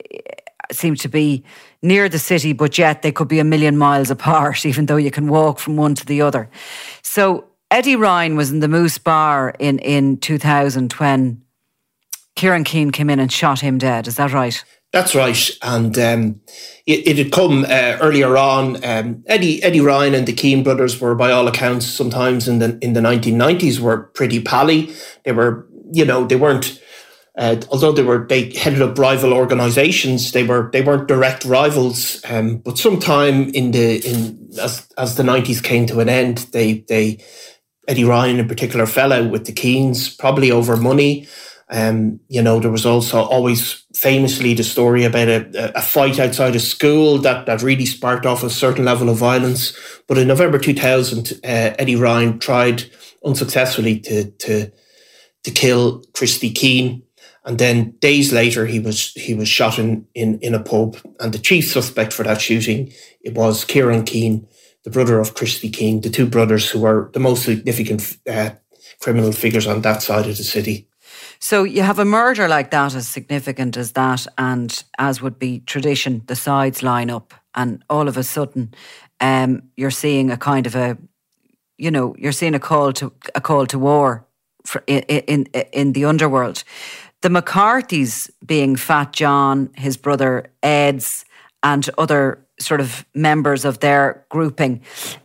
seem 0.72 0.96
to 0.96 1.10
be 1.10 1.44
near 1.82 2.08
the 2.10 2.20
city, 2.20 2.54
but 2.54 2.78
yet 2.78 3.02
they 3.02 3.12
could 3.12 3.28
be 3.28 3.40
a 3.40 3.44
million 3.44 3.78
miles 3.78 4.10
apart, 4.10 4.66
even 4.72 4.86
though 4.86 4.98
you 4.98 5.12
can 5.12 5.28
walk 5.28 5.60
from 5.60 5.76
one 5.76 5.96
to 5.96 6.06
the 6.06 6.22
other. 6.22 6.50
So 7.02 7.46
Eddie 7.70 7.96
Ryan 7.96 8.36
was 8.36 8.52
in 8.52 8.60
the 8.60 8.68
Moose 8.68 8.98
Bar 8.98 9.56
in, 9.60 9.80
in 9.80 10.18
2000 10.18 10.94
when 10.94 11.42
Kieran 12.36 12.64
Keane 12.64 12.92
came 12.92 13.10
in 13.10 13.20
and 13.20 13.32
shot 13.32 13.60
him 13.60 13.78
dead. 13.78 14.08
Is 14.08 14.16
that 14.16 14.32
right? 14.32 14.64
That's 14.94 15.16
right, 15.16 15.50
and 15.64 15.98
um, 15.98 16.42
it, 16.86 17.08
it, 17.08 17.18
had 17.18 17.32
come 17.32 17.66
uh, 17.66 17.98
earlier 18.00 18.38
on. 18.38 18.84
Um, 18.86 19.24
Eddie 19.26 19.62
Eddie 19.64 19.82
Ryan 19.82 20.14
and 20.14 20.28
the 20.28 20.34
Keane 20.34 20.62
brothers 20.62 21.02
were, 21.02 21.16
by 21.16 21.32
all 21.32 21.48
accounts, 21.48 21.88
sometimes 21.88 22.48
in 22.48 22.60
the 22.60 22.78
in 22.80 22.94
the 22.94 23.02
nineteen 23.02 23.36
nineties, 23.36 23.82
were 23.82 24.04
pretty 24.14 24.40
pally. 24.40 24.94
They 25.26 25.32
were, 25.32 25.68
you 25.92 26.06
know, 26.06 26.28
they 26.28 26.36
weren't 26.36 26.80
uh, 27.36 27.60
although 27.72 27.92
they 27.92 28.04
were 28.04 28.28
they 28.28 28.52
headed 28.52 28.82
up 28.82 28.98
rival 29.00 29.34
organisations, 29.34 30.32
they 30.32 30.44
were 30.44 30.70
they 30.72 30.84
weren't 30.84 31.08
direct 31.08 31.46
rivals. 31.46 32.22
Um, 32.30 32.58
but 32.58 32.78
sometime 32.78 33.50
in 33.50 33.72
the 33.72 33.98
in 34.08 34.50
as 34.62 34.88
as 34.98 35.16
the 35.16 35.24
nineties 35.24 35.60
came 35.60 35.88
to 35.88 36.00
an 36.00 36.10
end, 36.10 36.40
they 36.52 36.86
they 36.88 37.24
Eddie 37.88 38.04
Ryan 38.04 38.40
in 38.40 38.48
particular 38.48 38.86
fell 38.86 39.12
out 39.12 39.32
with 39.32 39.46
the 39.46 39.52
Keanes, 39.52 40.16
probably 40.16 40.52
over 40.52 40.78
money. 40.78 41.28
Um, 41.70 42.20
you 42.28 42.42
know, 42.42 42.60
there 42.60 42.72
was 42.72 42.86
also 42.86 43.22
always 43.22 43.86
famously 43.96 44.54
the 44.54 44.64
story 44.64 45.06
about 45.06 45.28
a, 45.28 45.78
a 45.78 45.82
fight 45.82 46.20
outside 46.20 46.56
a 46.56 46.60
school 46.60 47.18
that, 47.20 47.46
that 47.46 47.64
really 47.64 47.86
sparked 47.86 48.26
off 48.26 48.44
a 48.44 48.50
certain 48.50 48.86
level 48.86 49.10
of 49.10 49.18
violence. 49.18 49.76
But 50.08 50.18
in 50.18 50.28
November 50.28 50.60
2000, 50.60 51.34
uh, 51.34 51.38
Eddie 51.44 51.96
Ryan 51.96 52.40
tried 52.40 52.84
unsuccessfully 53.26 54.00
to, 54.02 54.30
to, 54.32 54.72
to 55.44 55.52
kill 55.52 56.04
Christy 56.14 56.52
Keane. 56.52 57.04
And 57.46 57.60
then 57.60 57.92
days 58.00 58.32
later, 58.32 58.66
he 58.66 58.80
was 58.80 59.12
he 59.14 59.34
was 59.34 59.50
shot 59.50 59.78
in, 59.78 60.08
in, 60.14 60.40
in 60.40 60.56
a 60.56 60.64
pub. 60.64 60.96
And 61.20 61.34
the 61.34 61.40
chief 61.40 61.70
suspect 61.70 62.14
for 62.14 62.24
that 62.24 62.40
shooting 62.40 62.94
it 63.22 63.36
was 63.36 63.66
Kieran 63.66 64.06
Keane, 64.06 64.48
the 64.84 64.90
brother 64.90 65.20
of 65.20 65.34
Christy 65.34 65.70
Keane, 65.70 66.02
the 66.02 66.10
two 66.10 66.26
brothers 66.26 66.70
who 66.70 66.80
were 66.80 67.10
the 67.14 67.20
most 67.20 67.44
significant 67.44 68.18
uh, 68.30 68.52
criminal 69.02 69.34
figures 69.34 69.68
on 69.68 69.82
that 69.82 70.02
side 70.02 70.28
of 70.28 70.38
the 70.38 70.44
city. 70.44 70.88
So 71.44 71.66
you 71.66 71.82
have 71.82 72.00
a 72.00 72.06
murder 72.06 72.48
like 72.48 72.72
that, 72.72 72.96
as 72.96 73.06
significant 73.06 73.76
as 73.76 73.92
that, 73.92 74.26
and 74.38 74.82
as 74.98 75.22
would 75.22 75.38
be 75.38 75.60
tradition, 75.60 76.22
the 76.28 76.38
sides 76.38 76.82
line 76.82 77.10
up, 77.10 77.34
and 77.54 77.84
all 77.90 78.08
of 78.08 78.16
a 78.16 78.24
sudden, 78.24 78.74
um, 79.20 79.64
you're 79.76 79.92
seeing 79.92 80.32
a 80.32 80.38
kind 80.38 80.66
of 80.66 80.74
a, 80.74 80.98
you 81.78 81.92
know, 81.92 82.16
you're 82.18 82.32
seeing 82.32 82.56
a 82.56 82.60
call 82.60 82.94
to 82.94 83.12
a 83.36 83.42
call 83.42 83.66
to 83.66 83.78
war 83.78 84.26
for, 84.66 84.86
in, 84.88 85.02
in 85.02 85.44
in 85.74 85.92
the 85.92 86.06
underworld. 86.06 86.64
The 87.20 87.28
McCarthys 87.28 88.30
being 88.46 88.78
Fat 88.78 89.12
John, 89.12 89.70
his 89.76 89.98
brother 89.98 90.46
Eds, 90.62 91.26
and 91.62 91.90
other 91.98 92.40
sort 92.58 92.80
of 92.80 93.06
members 93.14 93.66
of 93.66 93.80
their 93.80 94.26
grouping 94.30 94.82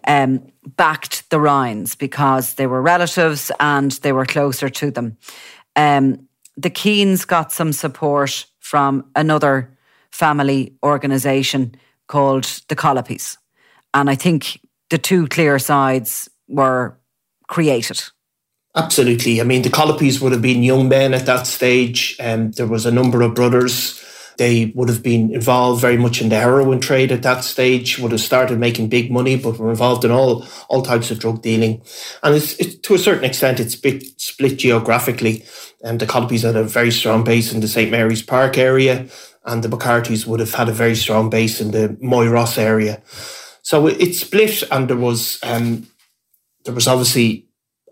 um, 0.08 0.50
backed 0.66 1.30
the 1.30 1.38
Ryans 1.38 1.94
because 1.94 2.54
they 2.54 2.66
were 2.66 2.82
relatives 2.82 3.52
and 3.60 3.92
they 3.92 4.12
were 4.12 4.26
closer 4.26 4.68
to 4.68 4.90
them. 4.90 5.16
Um, 5.78 6.28
the 6.56 6.70
Keanes 6.70 7.24
got 7.24 7.52
some 7.52 7.72
support 7.72 8.44
from 8.58 9.04
another 9.14 9.78
family 10.10 10.74
organisation 10.82 11.74
called 12.08 12.44
the 12.68 12.74
Collopys. 12.76 13.36
And 13.94 14.10
I 14.10 14.16
think 14.16 14.60
the 14.90 14.98
two 14.98 15.28
clear 15.28 15.58
sides 15.58 16.28
were 16.48 16.98
created. 17.46 18.02
Absolutely. 18.74 19.40
I 19.40 19.44
mean, 19.44 19.62
the 19.62 19.70
Collopys 19.70 20.20
would 20.20 20.32
have 20.32 20.42
been 20.42 20.62
young 20.62 20.88
men 20.88 21.14
at 21.14 21.26
that 21.26 21.46
stage. 21.46 22.16
Um, 22.20 22.50
there 22.52 22.66
was 22.66 22.84
a 22.84 22.92
number 22.92 23.22
of 23.22 23.34
brothers. 23.34 24.04
They 24.38 24.72
would 24.76 24.88
have 24.88 25.02
been 25.02 25.34
involved 25.34 25.80
very 25.80 25.96
much 25.96 26.20
in 26.22 26.28
the 26.28 26.36
heroin 26.36 26.78
trade 26.78 27.10
at 27.10 27.22
that 27.22 27.42
stage, 27.42 27.98
would 27.98 28.12
have 28.12 28.20
started 28.20 28.60
making 28.60 28.88
big 28.88 29.10
money, 29.10 29.36
but 29.36 29.58
were 29.58 29.70
involved 29.70 30.04
in 30.04 30.12
all, 30.12 30.46
all 30.68 30.82
types 30.82 31.10
of 31.10 31.18
drug 31.18 31.42
dealing. 31.42 31.82
And 32.22 32.36
it's, 32.36 32.54
to 32.76 32.94
a 32.94 32.98
certain 32.98 33.24
extent, 33.24 33.58
it's 33.58 33.74
split 33.74 34.58
geographically. 34.58 35.44
Um, 35.84 35.98
the 35.98 36.06
Collopys 36.06 36.42
had 36.42 36.56
a 36.56 36.64
very 36.64 36.90
strong 36.90 37.24
base 37.24 37.52
in 37.52 37.60
the 37.60 37.68
St. 37.68 37.90
Mary's 37.90 38.22
Park 38.22 38.58
area, 38.58 39.06
and 39.44 39.62
the 39.62 39.68
McCarthys 39.68 40.26
would 40.26 40.40
have 40.40 40.54
had 40.54 40.68
a 40.68 40.72
very 40.72 40.96
strong 40.96 41.30
base 41.30 41.60
in 41.60 41.70
the 41.70 41.96
Moyross 42.02 42.58
area. 42.58 43.02
So 43.62 43.86
it, 43.86 44.00
it 44.00 44.14
split, 44.14 44.62
and 44.70 44.88
there 44.88 44.96
was 44.96 45.38
um, 45.42 45.86
there 46.64 46.74
was 46.74 46.88
obviously 46.88 47.48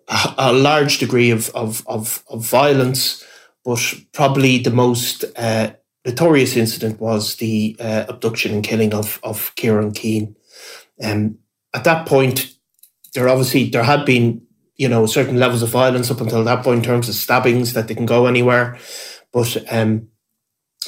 a, 0.09 0.52
large 0.52 0.99
degree 0.99 1.31
of, 1.31 1.50
of, 1.50 1.87
of, 1.87 2.23
of, 2.28 2.45
violence, 2.45 3.25
but 3.64 3.95
probably 4.12 4.59
the 4.59 4.71
most 4.71 5.25
uh, 5.37 5.73
notorious 6.05 6.57
incident 6.57 7.00
was 7.00 7.37
the 7.37 7.76
uh, 7.81 8.05
abduction 8.09 8.52
and 8.52 8.62
killing 8.62 8.95
of, 8.95 9.19
of 9.23 9.52
Kieran 9.57 9.93
Keane. 9.93 10.37
Um, 11.02 11.38
at 11.75 11.85
that 11.85 12.07
point, 12.07 12.52
there 13.14 13.28
obviously 13.28 13.69
there 13.69 13.83
had 13.83 14.05
been 14.05 14.45
you 14.76 14.88
know 14.88 15.06
certain 15.06 15.38
levels 15.38 15.62
of 15.62 15.71
violence 15.71 16.11
up 16.11 16.21
until 16.21 16.45
that 16.45 16.62
point 16.62 16.78
in 16.78 16.85
terms 16.85 17.09
of 17.09 17.14
stabbings 17.14 17.73
that 17.73 17.88
they 17.88 17.95
can 17.95 18.06
go 18.06 18.26
anywhere, 18.26 18.78
but 19.33 19.56
um, 19.71 20.09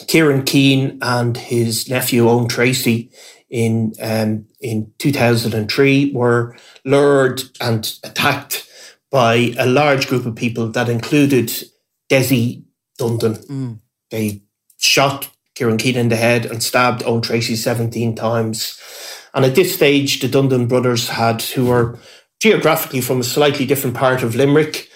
Kieran 0.07 0.45
Keane 0.45 0.99
and 1.02 1.37
his 1.37 1.88
nephew 1.88 2.28
Owen 2.28 2.49
Treacy 2.49 3.11
in 3.50 3.92
um, 4.00 4.47
in 4.61 4.92
2003 4.99 6.12
were 6.12 6.57
lured 6.85 7.42
and 7.61 7.99
attacked 8.04 8.68
by 9.11 9.54
a 9.59 9.66
large 9.66 10.07
group 10.07 10.26
of 10.26 10.37
people 10.37 10.68
that 10.68 10.88
included 10.88 11.50
Desi 12.11 12.64
Dundon. 13.00 13.47
Mm. 13.47 13.80
They 14.11 14.42
shot 14.78 15.30
Kieran 15.54 15.78
Keane 15.78 15.97
in 15.97 16.09
the 16.09 16.16
head 16.16 16.47
and 16.47 16.62
stabbed 16.62 17.02
Owen 17.04 17.23
Treacy 17.23 17.57
17 17.57 18.14
times. 18.14 18.80
And 19.35 19.45
at 19.45 19.54
this 19.54 19.75
stage, 19.75 20.21
the 20.21 20.28
Dundon 20.28 20.68
brothers 20.68 21.09
had, 21.09 21.42
who 21.42 21.66
were 21.66 21.99
geographically 22.40 23.00
from 23.00 23.21
a 23.21 23.25
slightly 23.25 23.66
different 23.66 23.97
part 23.97 24.23
of 24.23 24.35
Limerick, 24.35 24.88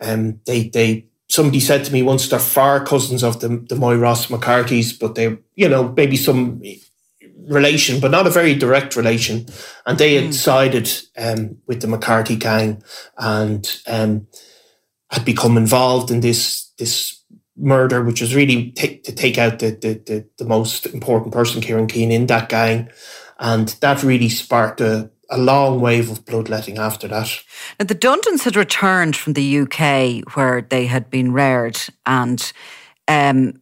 um, 0.00 0.40
they, 0.46 0.68
they 0.68 1.06
somebody 1.28 1.60
said 1.60 1.84
to 1.84 1.92
me 1.92 2.02
once 2.02 2.28
they're 2.28 2.38
far 2.38 2.84
cousins 2.84 3.22
of 3.22 3.40
the, 3.40 3.48
the 3.48 3.74
Moyross 3.74 4.28
McCarthys, 4.28 4.98
but 4.98 5.14
they, 5.14 5.36
you 5.54 5.68
know, 5.68 5.92
maybe 5.96 6.16
some 6.16 6.62
relation, 7.48 8.00
but 8.00 8.10
not 8.10 8.26
a 8.26 8.30
very 8.30 8.54
direct 8.54 8.96
relation. 8.96 9.46
And 9.86 9.98
they 9.98 10.14
had 10.14 10.30
mm. 10.30 10.34
sided 10.34 10.90
um, 11.16 11.58
with 11.66 11.80
the 11.80 11.86
McCarthy 11.86 12.36
gang 12.36 12.82
and 13.16 13.80
um, 13.86 14.26
had 15.10 15.24
become 15.24 15.56
involved 15.56 16.10
in 16.10 16.20
this 16.20 16.70
this 16.78 17.22
murder, 17.56 18.02
which 18.02 18.20
was 18.20 18.34
really 18.34 18.70
t- 18.70 18.98
to 18.98 19.12
take 19.12 19.36
out 19.36 19.58
the, 19.58 19.70
the, 19.70 20.00
the, 20.06 20.28
the, 20.38 20.44
most 20.44 20.86
important 20.86 21.32
person, 21.32 21.60
Kieran 21.60 21.88
Keane, 21.88 22.12
in 22.12 22.26
that 22.26 22.48
gang. 22.48 22.88
And 23.40 23.68
that 23.80 24.04
really 24.04 24.28
sparked 24.28 24.80
a, 24.80 25.10
a 25.30 25.38
long 25.38 25.80
wave 25.80 26.10
of 26.10 26.24
bloodletting 26.24 26.78
after 26.78 27.06
that. 27.08 27.42
Now, 27.78 27.86
the 27.86 27.94
Dundons 27.94 28.44
had 28.44 28.56
returned 28.56 29.16
from 29.16 29.34
the 29.34 29.60
UK 29.60 30.34
where 30.34 30.62
they 30.62 30.86
had 30.86 31.10
been 31.10 31.32
reared 31.32 31.78
and 32.06 32.52
um, 33.06 33.60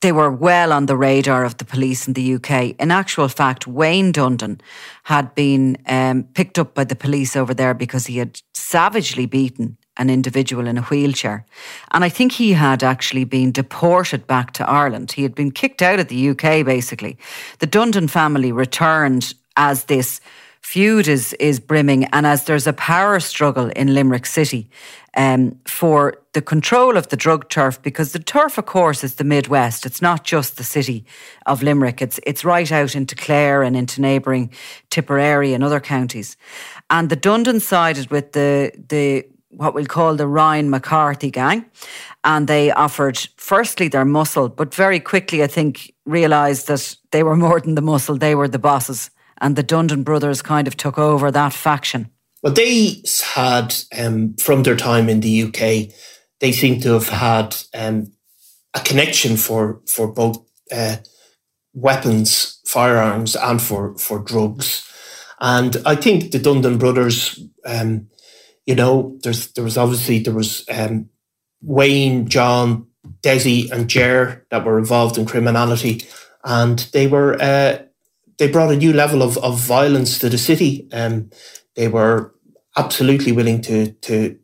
they 0.00 0.12
were 0.12 0.30
well 0.30 0.72
on 0.72 0.86
the 0.86 0.96
radar 0.96 1.44
of 1.44 1.58
the 1.58 1.64
police 1.64 2.06
in 2.08 2.14
the 2.14 2.34
UK. 2.34 2.74
In 2.78 2.90
actual 2.90 3.28
fact, 3.28 3.66
Wayne 3.66 4.12
Dundon 4.12 4.60
had 5.04 5.34
been 5.34 5.76
um, 5.86 6.24
picked 6.34 6.58
up 6.58 6.74
by 6.74 6.84
the 6.84 6.96
police 6.96 7.36
over 7.36 7.54
there 7.54 7.72
because 7.72 8.06
he 8.06 8.18
had 8.18 8.40
savagely 8.52 9.26
beaten 9.26 9.78
an 9.98 10.10
individual 10.10 10.66
in 10.66 10.78
a 10.78 10.82
wheelchair. 10.82 11.44
And 11.90 12.02
I 12.04 12.08
think 12.08 12.32
he 12.32 12.52
had 12.52 12.82
actually 12.82 13.24
been 13.24 13.52
deported 13.52 14.26
back 14.26 14.52
to 14.54 14.68
Ireland. 14.68 15.12
He 15.12 15.22
had 15.22 15.34
been 15.34 15.50
kicked 15.50 15.82
out 15.82 16.00
of 16.00 16.08
the 16.08 16.30
UK, 16.30 16.64
basically. 16.64 17.18
The 17.58 17.66
Dundon 17.66 18.08
family 18.08 18.52
returned 18.52 19.34
as 19.56 19.84
this 19.84 20.20
feud 20.62 21.08
is, 21.08 21.34
is 21.34 21.60
brimming 21.60 22.04
and 22.06 22.26
as 22.26 22.44
there's 22.44 22.66
a 22.66 22.72
power 22.72 23.20
struggle 23.20 23.68
in 23.70 23.94
Limerick 23.94 24.26
City 24.26 24.68
um, 25.16 25.58
for 25.66 26.14
the 26.32 26.40
control 26.40 26.96
of 26.96 27.08
the 27.08 27.16
drug 27.16 27.48
turf, 27.48 27.82
because 27.82 28.12
the 28.12 28.18
turf, 28.18 28.56
of 28.56 28.64
course, 28.64 29.04
is 29.04 29.16
the 29.16 29.24
Midwest. 29.24 29.84
It's 29.84 30.00
not 30.00 30.24
just 30.24 30.56
the 30.56 30.64
city 30.64 31.04
of 31.44 31.62
Limerick. 31.62 32.00
It's 32.00 32.18
it's 32.26 32.44
right 32.44 32.72
out 32.72 32.94
into 32.94 33.14
Clare 33.14 33.62
and 33.62 33.76
into 33.76 34.00
neighbouring 34.00 34.50
Tipperary 34.88 35.52
and 35.52 35.62
other 35.62 35.80
counties. 35.80 36.36
And 36.88 37.10
the 37.10 37.16
Dundon 37.16 37.60
sided 37.60 38.10
with 38.10 38.32
the 38.32 38.72
the 38.88 39.26
what 39.52 39.74
we'll 39.74 39.84
call 39.84 40.16
the 40.16 40.26
Ryan 40.26 40.70
McCarthy 40.70 41.30
gang. 41.30 41.66
And 42.24 42.46
they 42.46 42.70
offered, 42.70 43.18
firstly, 43.36 43.88
their 43.88 44.04
muscle, 44.04 44.48
but 44.48 44.74
very 44.74 45.00
quickly, 45.00 45.42
I 45.42 45.46
think, 45.46 45.92
realised 46.06 46.68
that 46.68 46.96
they 47.10 47.22
were 47.22 47.36
more 47.36 47.60
than 47.60 47.74
the 47.74 47.82
muscle, 47.82 48.16
they 48.16 48.34
were 48.34 48.48
the 48.48 48.58
bosses. 48.58 49.10
And 49.42 49.56
the 49.56 49.64
Dundon 49.64 50.04
brothers 50.04 50.40
kind 50.40 50.66
of 50.66 50.76
took 50.76 50.98
over 50.98 51.30
that 51.30 51.52
faction. 51.52 52.10
Well, 52.42 52.54
they 52.54 53.02
had, 53.34 53.74
um, 53.96 54.34
from 54.36 54.62
their 54.62 54.76
time 54.76 55.10
in 55.10 55.20
the 55.20 55.42
UK, 55.42 55.94
they 56.40 56.52
seem 56.52 56.80
to 56.80 56.94
have 56.94 57.08
had 57.08 57.56
um, 57.74 58.12
a 58.72 58.80
connection 58.80 59.36
for, 59.36 59.82
for 59.86 60.08
both 60.08 60.38
uh, 60.72 60.96
weapons, 61.74 62.60
firearms, 62.64 63.36
and 63.36 63.60
for, 63.60 63.98
for 63.98 64.18
drugs. 64.20 64.88
And 65.40 65.76
I 65.84 65.96
think 65.96 66.30
the 66.30 66.38
Dundon 66.38 66.78
brothers 66.78 67.38
um, 67.66 68.08
you 68.66 68.74
know, 68.74 69.18
there's 69.22 69.52
there 69.52 69.64
was 69.64 69.76
obviously 69.76 70.20
there 70.20 70.34
was 70.34 70.64
um, 70.68 71.08
Wayne, 71.62 72.28
John, 72.28 72.86
Desi, 73.22 73.70
and 73.70 73.88
Jer 73.88 74.46
that 74.50 74.64
were 74.64 74.78
involved 74.78 75.18
in 75.18 75.26
criminality, 75.26 76.06
and 76.44 76.78
they 76.92 77.06
were 77.06 77.40
uh, 77.40 77.78
they 78.42 78.50
brought 78.50 78.72
a 78.72 78.76
new 78.76 78.92
level 78.92 79.22
of, 79.22 79.38
of 79.38 79.60
violence 79.60 80.18
to 80.18 80.28
the 80.28 80.36
city. 80.36 80.88
Um, 80.92 81.30
they 81.76 81.86
were 81.86 82.34
absolutely 82.76 83.30
willing 83.30 83.60
to 83.62 83.92
to 83.92 84.36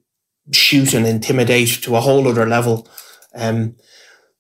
shoot 0.52 0.95
and 0.95 1.05
intimidate 1.05 1.83
to 1.83 1.97
a 1.97 2.00
whole 2.00 2.28
other 2.28 2.47
level. 2.47 2.88
Um, 3.35 3.75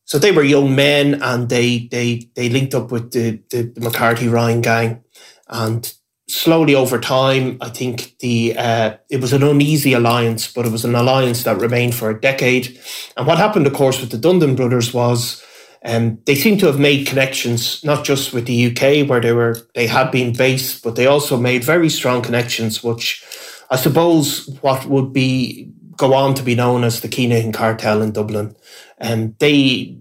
so 0.04 0.16
they 0.16 0.30
were 0.30 0.44
young 0.44 0.76
men, 0.76 1.20
and 1.20 1.48
they 1.48 1.88
they 1.90 2.30
they 2.36 2.48
linked 2.48 2.72
up 2.72 2.92
with 2.92 3.10
the 3.10 3.42
the, 3.50 3.62
the 3.62 3.80
McCarthy 3.80 4.28
Ryan 4.28 4.60
gang, 4.60 5.02
and 5.48 5.92
slowly 6.28 6.76
over 6.76 7.00
time, 7.00 7.58
I 7.60 7.70
think 7.70 8.16
the 8.20 8.56
uh, 8.56 8.96
it 9.10 9.20
was 9.20 9.32
an 9.32 9.42
uneasy 9.42 9.92
alliance, 9.92 10.52
but 10.52 10.66
it 10.66 10.72
was 10.72 10.84
an 10.84 10.94
alliance 10.94 11.42
that 11.42 11.58
remained 11.58 11.96
for 11.96 12.10
a 12.10 12.20
decade. 12.20 12.78
And 13.16 13.26
what 13.26 13.38
happened, 13.38 13.66
of 13.66 13.72
course, 13.72 14.00
with 14.00 14.12
the 14.12 14.18
Dundon 14.18 14.54
brothers 14.54 14.94
was 14.94 15.42
um, 15.84 16.18
they 16.26 16.34
seem 16.34 16.58
to 16.58 16.66
have 16.66 16.78
made 16.78 17.06
connections 17.06 17.84
not 17.84 18.04
just 18.04 18.32
with 18.32 18.46
the 18.46 18.66
UK 18.66 19.08
where 19.08 19.20
they 19.20 19.32
were 19.32 19.56
they 19.74 19.86
had 19.86 20.10
been 20.10 20.32
based, 20.32 20.82
but 20.82 20.96
they 20.96 21.06
also 21.06 21.36
made 21.36 21.62
very 21.62 21.88
strong 21.88 22.22
connections, 22.22 22.82
which 22.82 23.24
I 23.70 23.76
suppose 23.76 24.48
what 24.60 24.86
would 24.86 25.12
be 25.12 25.72
go 25.96 26.14
on 26.14 26.34
to 26.34 26.42
be 26.42 26.54
known 26.54 26.84
as 26.84 27.00
the 27.00 27.08
Kinahan 27.08 27.52
cartel 27.52 28.02
in 28.02 28.12
Dublin. 28.12 28.56
And 28.98 29.24
um, 29.30 29.36
they 29.38 29.98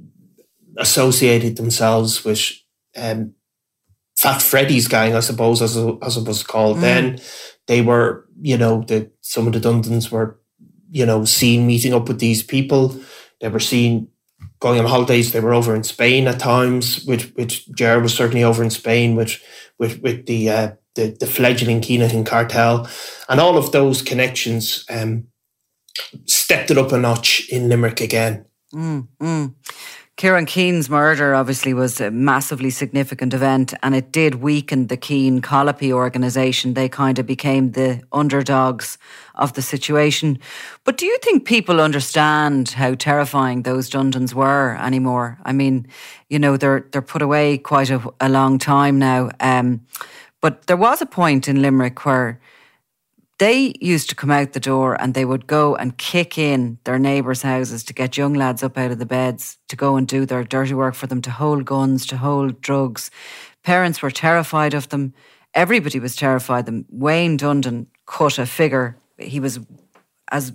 associated 0.77 1.57
themselves 1.57 2.23
with 2.23 2.51
um, 2.95 3.33
Fat 4.15 4.41
Freddy's 4.41 4.87
gang, 4.87 5.15
I 5.15 5.19
suppose, 5.19 5.61
as 5.61 5.75
it, 5.75 5.97
as 6.01 6.17
it 6.17 6.27
was 6.27 6.43
called 6.43 6.77
mm. 6.77 6.81
then. 6.81 7.19
They 7.67 7.81
were, 7.81 8.25
you 8.41 8.57
know, 8.57 8.83
the 8.83 9.11
some 9.21 9.45
of 9.45 9.53
the 9.53 9.59
Dundons 9.59 10.09
were, 10.09 10.39
you 10.89 11.05
know, 11.05 11.25
seen 11.25 11.67
meeting 11.67 11.93
up 11.93 12.07
with 12.07 12.19
these 12.19 12.41
people. 12.41 12.95
They 13.41 13.49
were 13.49 13.59
seen 13.59 14.07
going 14.59 14.79
on 14.79 14.85
holidays. 14.85 15.31
They 15.31 15.39
were 15.39 15.53
over 15.53 15.75
in 15.75 15.83
Spain 15.83 16.27
at 16.27 16.39
times, 16.39 17.03
which 17.05 17.25
which 17.35 17.67
Gerard 17.71 18.03
was 18.03 18.13
certainly 18.13 18.43
over 18.43 18.63
in 18.63 18.69
Spain 18.69 19.15
with 19.15 19.41
with 19.77 20.01
with 20.01 20.25
the 20.25 20.49
uh, 20.49 20.71
the, 20.95 21.15
the 21.19 21.27
fledgling 21.27 21.81
Kinahan 21.81 22.25
cartel, 22.25 22.89
and 23.29 23.39
all 23.39 23.57
of 23.57 23.71
those 23.71 24.01
connections 24.01 24.85
um, 24.89 25.27
stepped 26.25 26.71
it 26.71 26.77
up 26.77 26.91
a 26.91 26.97
notch 26.97 27.47
in 27.49 27.69
Limerick 27.69 28.01
again. 28.01 28.45
Mm, 28.73 29.07
mm. 29.21 29.53
Kieran 30.17 30.47
Keane's 30.47 30.89
murder 30.89 31.35
obviously 31.35 31.75
was 31.75 32.01
a 32.01 32.09
massively 32.09 32.71
significant 32.71 33.35
event 33.35 33.75
and 33.83 33.93
it 33.93 34.11
did 34.11 34.41
weaken 34.41 34.87
the 34.87 34.97
Keane 34.97 35.43
Collopy 35.43 35.91
organisation. 35.91 36.73
They 36.73 36.89
kind 36.89 37.19
of 37.19 37.27
became 37.27 37.73
the 37.73 38.01
underdogs 38.11 38.97
of 39.35 39.53
the 39.53 39.61
situation. 39.61 40.39
But 40.85 40.97
do 40.97 41.05
you 41.05 41.19
think 41.19 41.45
people 41.45 41.79
understand 41.79 42.69
how 42.69 42.95
terrifying 42.95 43.61
those 43.61 43.91
Dundons 43.91 44.33
were 44.33 44.75
anymore? 44.81 45.37
I 45.45 45.53
mean, 45.53 45.85
you 46.29 46.39
know, 46.39 46.57
they're 46.57 46.87
they're 46.91 47.03
put 47.03 47.21
away 47.21 47.59
quite 47.59 47.91
a, 47.91 48.01
a 48.19 48.27
long 48.27 48.57
time 48.57 48.97
now. 48.97 49.29
Um, 49.39 49.85
but 50.41 50.65
there 50.65 50.77
was 50.77 50.99
a 50.99 51.05
point 51.05 51.47
in 51.47 51.61
Limerick 51.61 52.07
where 52.07 52.39
they 53.39 53.73
used 53.79 54.09
to 54.09 54.15
come 54.15 54.31
out 54.31 54.53
the 54.53 54.59
door 54.59 54.99
and 54.99 55.13
they 55.13 55.25
would 55.25 55.45
go 55.45 55.75
and 55.75 55.97
kick 55.97 56.37
in 56.37 56.79
their 56.85 56.97
neighbours' 56.97 57.43
houses 57.43 57.83
to 57.83 57.93
get 57.93 58.17
young 58.17 58.33
lads 58.33 58.63
up 58.63 58.77
out 58.77 58.91
of 58.91 58.99
the 58.99 59.05
beds 59.05 59.57
to 59.67 59.75
go 59.75 59.95
and 59.95 60.07
do 60.07 60.25
their 60.25 60.43
dirty 60.43 60.73
work 60.73 60.95
for 60.95 61.07
them, 61.07 61.21
to 61.21 61.31
hold 61.31 61.65
guns, 61.65 62.05
to 62.07 62.17
hold 62.17 62.61
drugs. 62.61 63.11
Parents 63.63 64.01
were 64.01 64.11
terrified 64.11 64.73
of 64.73 64.89
them. 64.89 65.13
Everybody 65.53 65.99
was 65.99 66.15
terrified 66.15 66.61
of 66.61 66.65
them. 66.65 66.85
Wayne 66.89 67.37
Dundon 67.37 67.87
cut 68.07 68.39
a 68.39 68.45
figure. 68.45 68.97
He 69.17 69.39
was 69.39 69.59
as 70.31 70.53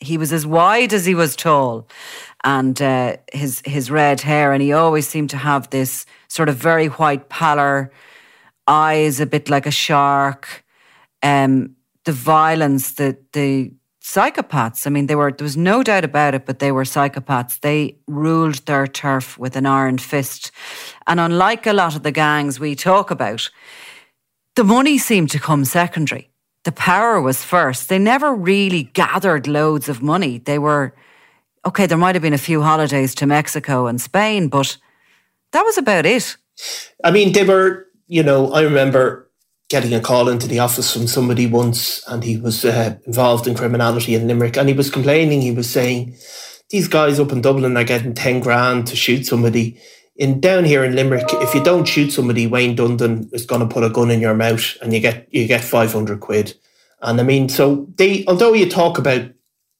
he 0.00 0.18
was 0.18 0.32
as 0.32 0.46
wide 0.46 0.92
as 0.92 1.06
he 1.06 1.14
was 1.14 1.34
tall, 1.34 1.88
and 2.42 2.80
uh, 2.80 3.16
his 3.32 3.62
his 3.64 3.90
red 3.90 4.20
hair, 4.20 4.52
and 4.52 4.62
he 4.62 4.72
always 4.72 5.08
seemed 5.08 5.30
to 5.30 5.36
have 5.36 5.70
this 5.70 6.04
sort 6.28 6.48
of 6.48 6.56
very 6.56 6.86
white 6.88 7.28
pallor, 7.28 7.90
eyes 8.66 9.20
a 9.20 9.26
bit 9.26 9.48
like 9.48 9.66
a 9.66 9.70
shark. 9.70 10.64
Um, 11.22 11.76
the 12.04 12.12
violence, 12.12 12.92
the 12.92 13.16
the 13.32 13.72
psychopaths. 14.02 14.86
I 14.86 14.90
mean, 14.90 15.06
they 15.06 15.14
were 15.14 15.32
there 15.32 15.44
was 15.44 15.56
no 15.56 15.82
doubt 15.82 16.04
about 16.04 16.34
it, 16.34 16.46
but 16.46 16.58
they 16.58 16.72
were 16.72 16.84
psychopaths. 16.84 17.60
They 17.60 17.98
ruled 18.06 18.66
their 18.66 18.86
turf 18.86 19.38
with 19.38 19.56
an 19.56 19.66
iron 19.66 19.98
fist. 19.98 20.50
And 21.06 21.18
unlike 21.18 21.66
a 21.66 21.72
lot 21.72 21.96
of 21.96 22.02
the 22.02 22.12
gangs 22.12 22.60
we 22.60 22.74
talk 22.74 23.10
about, 23.10 23.50
the 24.56 24.64
money 24.64 24.98
seemed 24.98 25.30
to 25.30 25.40
come 25.40 25.64
secondary. 25.64 26.30
The 26.64 26.72
power 26.72 27.20
was 27.20 27.44
first. 27.44 27.88
They 27.88 27.98
never 27.98 28.34
really 28.34 28.84
gathered 28.84 29.46
loads 29.46 29.88
of 29.88 30.02
money. 30.02 30.38
They 30.38 30.58
were 30.58 30.94
okay, 31.66 31.86
there 31.86 31.98
might 31.98 32.14
have 32.14 32.22
been 32.22 32.34
a 32.34 32.38
few 32.38 32.62
holidays 32.62 33.14
to 33.14 33.26
Mexico 33.26 33.86
and 33.86 34.00
Spain, 34.00 34.48
but 34.48 34.76
that 35.52 35.62
was 35.62 35.78
about 35.78 36.04
it. 36.04 36.36
I 37.02 37.10
mean, 37.10 37.32
they 37.32 37.44
were, 37.44 37.86
you 38.06 38.22
know, 38.22 38.52
I 38.52 38.62
remember 38.62 39.23
getting 39.74 39.92
a 39.92 40.00
call 40.00 40.28
into 40.28 40.46
the 40.46 40.60
office 40.60 40.92
from 40.92 41.08
somebody 41.08 41.48
once, 41.48 42.00
and 42.06 42.22
he 42.22 42.36
was 42.36 42.64
uh, 42.64 42.96
involved 43.06 43.48
in 43.48 43.56
criminality 43.56 44.14
in 44.14 44.28
Limerick, 44.28 44.56
and 44.56 44.68
he 44.68 44.74
was 44.74 44.88
complaining. 44.88 45.42
He 45.42 45.50
was 45.50 45.68
saying, 45.68 46.14
"These 46.70 46.86
guys 46.86 47.18
up 47.18 47.32
in 47.32 47.40
Dublin 47.40 47.76
are 47.76 47.82
getting 47.82 48.14
ten 48.14 48.38
grand 48.38 48.86
to 48.86 48.94
shoot 48.94 49.26
somebody." 49.26 49.76
In 50.14 50.38
down 50.38 50.62
here 50.62 50.84
in 50.84 50.94
Limerick, 50.94 51.26
if 51.46 51.56
you 51.56 51.64
don't 51.64 51.88
shoot 51.88 52.12
somebody, 52.12 52.46
Wayne 52.46 52.76
Dundon 52.76 53.28
is 53.34 53.46
going 53.46 53.62
to 53.62 53.74
put 53.74 53.82
a 53.82 53.90
gun 53.90 54.12
in 54.12 54.20
your 54.20 54.34
mouth, 54.34 54.76
and 54.80 54.92
you 54.92 55.00
get 55.00 55.26
you 55.32 55.48
get 55.48 55.64
five 55.64 55.92
hundred 55.92 56.20
quid. 56.20 56.54
And 57.02 57.20
I 57.20 57.24
mean, 57.24 57.48
so 57.48 57.88
they, 57.96 58.24
although 58.28 58.52
you 58.52 58.70
talk 58.70 58.96
about 58.96 59.22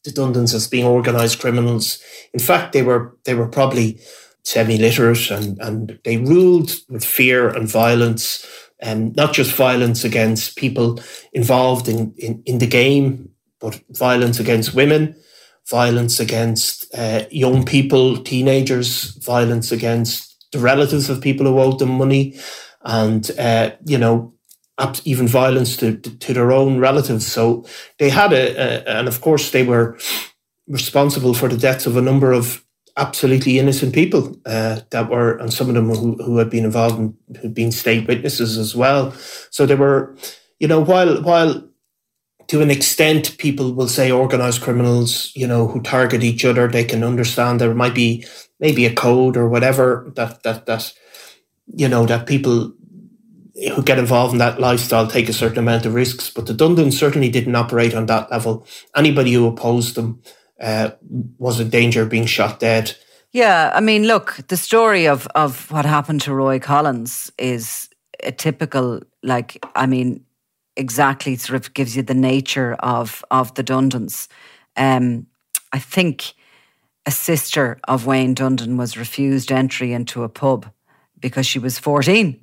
the 0.03 0.11
Dundons 0.11 0.55
as 0.55 0.67
being 0.67 0.87
organised 0.87 1.39
criminals, 1.39 2.03
in 2.33 2.41
fact, 2.41 2.73
they 2.73 2.83
were 2.83 3.17
they 3.27 3.35
were 3.35 3.47
probably 3.49 4.01
semi-literate 4.43 5.31
and, 5.31 5.59
and 5.61 5.99
they 6.05 6.19
ruled 6.19 6.73
with 6.91 7.05
fear 7.05 7.49
and 7.49 7.67
violence 7.69 8.45
um, 8.85 9.13
not 9.17 9.33
just 9.33 9.55
violence 9.55 10.05
against 10.05 10.57
people 10.57 11.01
involved 11.33 11.89
in, 11.89 12.15
in, 12.19 12.43
in 12.45 12.59
the 12.59 12.67
game, 12.67 13.31
but 13.61 13.81
violence 13.91 14.39
against 14.39 14.75
women, 14.75 15.17
violence 15.69 16.21
against 16.21 16.95
uh, 16.95 17.25
young 17.31 17.65
people, 17.65 18.19
teenagers, 18.19 19.17
violence 19.25 19.73
against 19.73 20.49
the 20.53 20.59
relatives 20.59 21.09
of 21.09 21.21
people 21.21 21.47
who 21.47 21.59
owed 21.59 21.79
them 21.79 21.91
money, 21.91 22.39
and 22.83 23.31
uh, 23.39 23.71
you 23.87 23.99
know 23.99 24.35
even 25.05 25.29
violence 25.29 25.77
to, 25.77 25.97
to 25.97 26.35
their 26.35 26.53
own 26.53 26.79
relatives. 26.79 27.27
So 27.27 27.65
they 27.99 28.11
had 28.11 28.33
a, 28.33 28.57
a, 28.57 28.99
and 28.99 29.09
of 29.09 29.21
course 29.21 29.51
they 29.51 29.65
were 29.65 29.97
responsible 30.67 31.33
for 31.33 31.49
the 31.49 31.57
deaths 31.57 31.87
of 31.87 31.97
a 31.97 32.03
number 32.03 32.33
of 32.33 32.64
absolutely 32.97 33.59
innocent 33.59 33.95
people 33.95 34.37
uh, 34.47 34.81
that 34.91 35.11
were, 35.11 35.37
and 35.39 35.53
some 35.53 35.69
of 35.69 35.75
them 35.75 35.89
who, 35.89 36.15
who 36.23 36.39
had 36.39 36.51
been 36.51 36.65
involved 36.65 36.99
in, 36.99 37.17
who'd 37.41 37.55
been 37.55 37.73
state 37.73 38.07
witnesses 38.07 38.57
as 38.57 38.75
well. 38.75 39.13
So 39.51 39.67
there 39.67 39.77
were, 39.77 40.17
you 40.59 40.69
know, 40.69 40.81
while 40.81 41.23
while 41.23 41.69
to 42.49 42.61
an 42.61 42.71
extent 42.71 43.37
people 43.39 43.73
will 43.73 43.89
say 43.89 44.11
organized 44.11 44.63
criminals, 44.63 45.33
you 45.35 45.47
know, 45.47 45.67
who 45.67 45.81
target 45.81 46.23
each 46.23 46.45
other, 46.45 46.69
they 46.69 46.85
can 46.85 47.03
understand 47.03 47.61
there 47.61 47.75
might 47.75 47.95
be 47.95 48.25
maybe 48.61 48.87
a 48.87 48.95
code 48.95 49.37
or 49.37 49.49
whatever 49.49 50.13
that 50.17 50.43
that 50.43 50.67
that 50.67 50.93
you 51.67 51.89
know 51.89 52.07
that 52.07 52.27
people 52.27 52.73
who 53.75 53.83
get 53.83 53.99
involved 53.99 54.33
in 54.33 54.39
that 54.39 54.61
lifestyle 54.61 55.07
take 55.07 55.29
a 55.29 55.33
certain 55.33 55.59
amount 55.59 55.87
of 55.87 55.95
risks. 55.95 56.29
But 56.31 56.47
the 56.47 56.55
Dundons 56.55 56.95
certainly 56.95 57.31
didn't 57.31 57.55
operate 57.55 57.95
on 57.95 58.07
that 58.07 58.31
level. 58.31 58.67
Anybody 58.97 59.33
who 59.33 59.47
opposed 59.47 59.95
them 59.95 60.23
uh, 60.61 60.91
was 61.39 61.61
in 61.61 61.71
danger 61.71 62.03
of 62.03 62.09
being 62.09 62.27
shot 62.27 62.61
dead. 62.61 62.97
Yeah, 63.33 63.73
I 63.75 63.81
mean, 63.81 64.05
look, 64.05 64.39
the 64.49 64.57
story 64.57 65.09
of 65.09 65.27
of 65.35 65.71
what 65.71 65.85
happened 65.85 66.21
to 66.23 66.35
Roy 66.35 66.61
Collins 66.61 67.33
is 67.37 67.89
a 68.23 68.31
typical, 68.31 69.03
like, 69.23 69.65
I 69.75 69.87
mean, 69.87 70.25
exactly 70.77 71.37
sort 71.37 71.61
of 71.61 71.75
gives 71.75 71.97
you 71.97 72.03
the 72.03 72.15
nature 72.15 72.75
of 72.75 73.25
of 73.31 73.55
the 73.55 73.65
Dundons. 73.65 74.29
Um, 74.77 75.27
I 75.73 75.81
think 75.81 76.35
a 77.07 77.11
sister 77.11 77.79
of 77.89 78.07
Wayne 78.07 78.35
Dundon 78.35 78.77
was 78.79 78.97
refused 78.97 79.51
entry 79.53 79.93
into 79.93 80.23
a 80.23 80.29
pub 80.29 80.67
because 81.19 81.47
she 81.47 81.59
was 81.59 81.79
fourteen, 81.79 82.41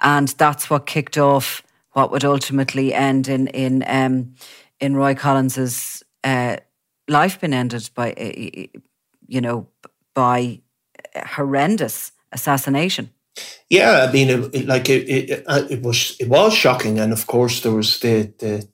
and 0.00 0.28
that's 0.28 0.68
what 0.68 0.86
kicked 0.86 1.16
off 1.16 1.62
what 1.92 2.10
would 2.10 2.24
ultimately 2.24 2.92
end 2.92 3.28
in 3.28 3.46
in 3.48 3.84
um, 3.86 4.34
in 4.80 4.96
Roy 4.96 5.14
Collins's 5.14 6.02
uh, 6.24 6.56
life 7.08 7.40
been 7.40 7.54
ended 7.54 7.90
by, 7.94 8.10
eh, 8.12 8.50
eh, 8.54 8.66
you 9.26 9.40
know, 9.40 9.66
by 10.14 10.60
horrendous 11.16 12.12
assassination. 12.32 13.10
Yeah, 13.70 14.06
I 14.08 14.12
mean, 14.12 14.50
it, 14.52 14.66
like 14.66 14.88
it, 14.88 15.08
it, 15.08 15.44
uh, 15.46 15.62
it, 15.70 15.82
was 15.82 16.16
it 16.18 16.28
was 16.28 16.54
shocking, 16.54 16.98
and 16.98 17.12
of 17.12 17.26
course 17.26 17.60
there 17.60 17.72
was 17.72 18.00
the 18.00 18.32
the, 18.38 18.68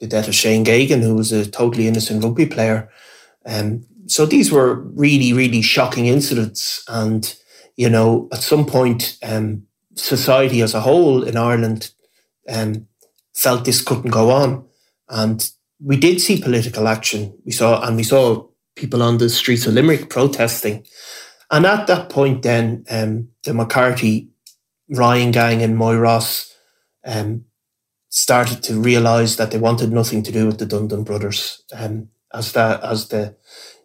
the 0.00 0.06
death 0.06 0.28
of 0.28 0.34
Shane 0.34 0.64
Geoghegan, 0.64 1.02
who 1.02 1.14
was 1.14 1.32
a 1.32 1.48
totally 1.48 1.86
innocent 1.86 2.24
rugby 2.24 2.46
player. 2.46 2.90
Um, 3.46 3.86
so 4.06 4.26
these 4.26 4.50
were 4.50 4.80
really, 4.94 5.32
really 5.32 5.62
shocking 5.62 6.06
incidents, 6.06 6.84
and 6.88 7.34
you 7.76 7.88
know, 7.88 8.28
at 8.32 8.42
some 8.42 8.66
point, 8.66 9.18
um, 9.22 9.66
society 9.94 10.62
as 10.62 10.74
a 10.74 10.80
whole 10.80 11.22
in 11.22 11.36
Ireland 11.36 11.92
um, 12.48 12.88
felt 13.34 13.64
this 13.64 13.82
couldn't 13.82 14.10
go 14.10 14.30
on, 14.30 14.64
and 15.08 15.48
we 15.84 15.96
did 15.96 16.20
see 16.20 16.40
political 16.40 16.86
action. 16.88 17.36
We 17.44 17.52
saw, 17.52 17.86
and 17.86 17.96
we 17.96 18.04
saw 18.04 18.46
people 18.76 19.02
on 19.02 19.18
the 19.18 19.28
streets 19.28 19.66
of 19.66 19.74
Limerick 19.74 20.08
protesting. 20.08 20.86
And 21.50 21.66
at 21.66 21.86
that 21.88 22.08
point, 22.08 22.42
then 22.42 22.84
um, 22.90 23.28
the 23.44 23.52
McCarthy 23.52 24.30
Ryan 24.88 25.30
gang 25.30 25.62
and 25.62 25.76
Moyross 25.76 26.52
um, 27.04 27.44
started 28.08 28.62
to 28.64 28.80
realise 28.80 29.36
that 29.36 29.50
they 29.50 29.58
wanted 29.58 29.92
nothing 29.92 30.22
to 30.22 30.32
do 30.32 30.46
with 30.46 30.58
the 30.58 30.66
Dundon 30.66 31.04
brothers. 31.04 31.62
Um, 31.74 32.08
as 32.32 32.52
that 32.52 32.82
as 32.82 33.08
the 33.08 33.36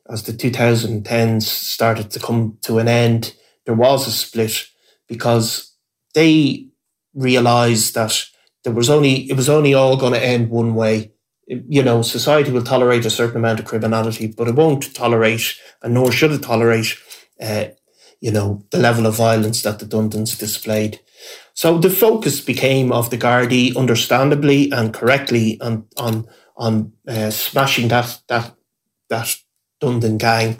as 0.09 0.23
the 0.23 0.31
2010s 0.31 1.43
started 1.43 2.11
to 2.11 2.19
come 2.19 2.57
to 2.61 2.79
an 2.79 2.87
end, 2.87 3.33
there 3.65 3.75
was 3.75 4.07
a 4.07 4.11
split 4.11 4.67
because 5.07 5.75
they 6.13 6.69
realised 7.13 7.93
that 7.95 8.25
there 8.63 8.73
was 8.73 8.89
only 8.89 9.29
it 9.29 9.35
was 9.35 9.49
only 9.49 9.73
all 9.73 9.97
going 9.97 10.13
to 10.13 10.23
end 10.23 10.49
one 10.49 10.75
way 10.75 11.11
you 11.47 11.81
know, 11.81 12.01
society 12.01 12.51
will 12.51 12.63
tolerate 12.63 13.05
a 13.05 13.09
certain 13.09 13.37
amount 13.37 13.59
of 13.59 13.65
criminality, 13.65 14.27
but 14.27 14.47
it 14.47 14.55
won't 14.55 14.93
tolerate, 14.93 15.55
and 15.81 15.93
nor 15.93 16.11
should 16.11 16.31
it 16.31 16.43
tolerate, 16.43 16.97
uh, 17.41 17.65
you 18.19 18.31
know, 18.31 18.63
the 18.71 18.77
level 18.77 19.05
of 19.05 19.15
violence 19.15 19.63
that 19.63 19.79
the 19.79 19.85
Dundons 19.85 20.37
displayed. 20.37 20.99
So 21.53 21.77
the 21.77 21.89
focus 21.89 22.41
became 22.41 22.91
of 22.91 23.09
the 23.09 23.17
Gardaí, 23.17 23.75
understandably 23.75 24.71
and 24.71 24.93
correctly, 24.93 25.59
on 25.61 25.85
on 25.97 26.27
on 26.57 26.93
uh, 27.07 27.31
smashing 27.31 27.87
that 27.87 28.21
that 28.27 28.55
that 29.09 29.35
Dundon 29.81 30.17
gang. 30.17 30.59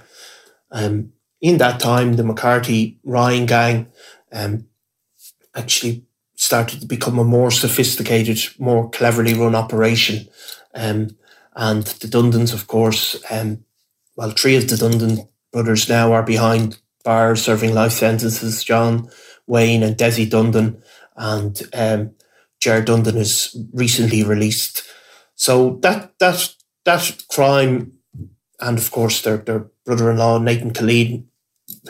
Um, 0.72 1.14
in 1.42 1.58
that 1.58 1.80
time, 1.80 2.14
the 2.14 2.24
McCarthy 2.24 3.00
Ryan 3.04 3.46
gang 3.46 3.88
um, 4.32 4.68
actually 5.54 6.06
started 6.36 6.82
to 6.82 6.88
become 6.88 7.20
a 7.20 7.24
more 7.24 7.52
sophisticated, 7.52 8.40
more 8.60 8.90
cleverly 8.90 9.34
run 9.34 9.56
operation. 9.56 10.28
Um, 10.74 11.18
and 11.56 11.84
the 11.84 12.08
Dundons, 12.08 12.54
of 12.54 12.68
course, 12.68 13.22
um, 13.32 13.64
well, 14.16 14.32
three 14.32 14.56
of 14.56 14.70
the 14.70 14.76
Dundon 14.76 15.28
brothers 15.52 15.90
now 15.90 16.14
are 16.14 16.24
behind 16.24 16.80
bars 17.04 17.42
serving 17.42 17.74
life 17.74 17.94
sentences. 17.94 18.64
John 18.64 19.10
Wayne 19.48 19.84
and 19.84 19.96
Desi 19.96 20.30
Dundon, 20.30 20.82
and 21.16 21.62
um, 21.74 22.12
Gerard 22.60 22.88
Dundon 22.88 23.16
is 23.16 23.56
recently 23.74 24.24
released. 24.24 24.84
So 25.36 25.80
that 25.82 26.18
that 26.20 26.54
that 26.86 27.24
crime, 27.32 27.94
and 28.60 28.78
of 28.78 28.92
course 28.92 29.22
their 29.22 29.38
their 29.38 29.68
brother-in-law 29.86 30.40
Nathan 30.40 30.74
Killeen, 30.74 31.26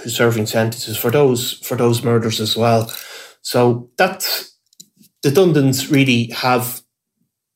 who's 0.01 0.15
serving 0.15 0.45
sentences 0.45 0.97
for 0.97 1.11
those 1.11 1.53
for 1.53 1.75
those 1.75 2.03
murders 2.03 2.39
as 2.39 2.55
well. 2.55 2.91
So 3.41 3.89
that's 3.97 4.55
the 5.23 5.29
Dundons 5.29 5.91
really 5.91 6.29
have 6.31 6.81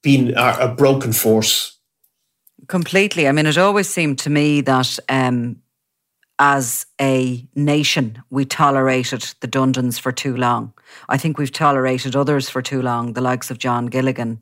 been 0.01 0.33
a, 0.35 0.67
broken 0.67 1.13
force. 1.13 1.77
Completely. 2.67 3.27
I 3.27 3.31
mean, 3.31 3.45
it 3.45 3.57
always 3.57 3.89
seemed 3.89 4.19
to 4.19 4.29
me 4.29 4.61
that 4.61 4.97
um, 5.09 5.61
as 6.39 6.85
a 6.99 7.47
nation, 7.55 8.23
we 8.29 8.45
tolerated 8.45 9.21
the 9.41 9.47
Dundons 9.47 9.99
for 9.99 10.11
too 10.11 10.35
long. 10.35 10.73
I 11.09 11.17
think 11.17 11.37
we've 11.37 11.51
tolerated 11.51 12.15
others 12.15 12.49
for 12.49 12.61
too 12.61 12.81
long, 12.81 13.13
the 13.13 13.21
likes 13.21 13.51
of 13.51 13.59
John 13.59 13.85
Gilligan 13.87 14.41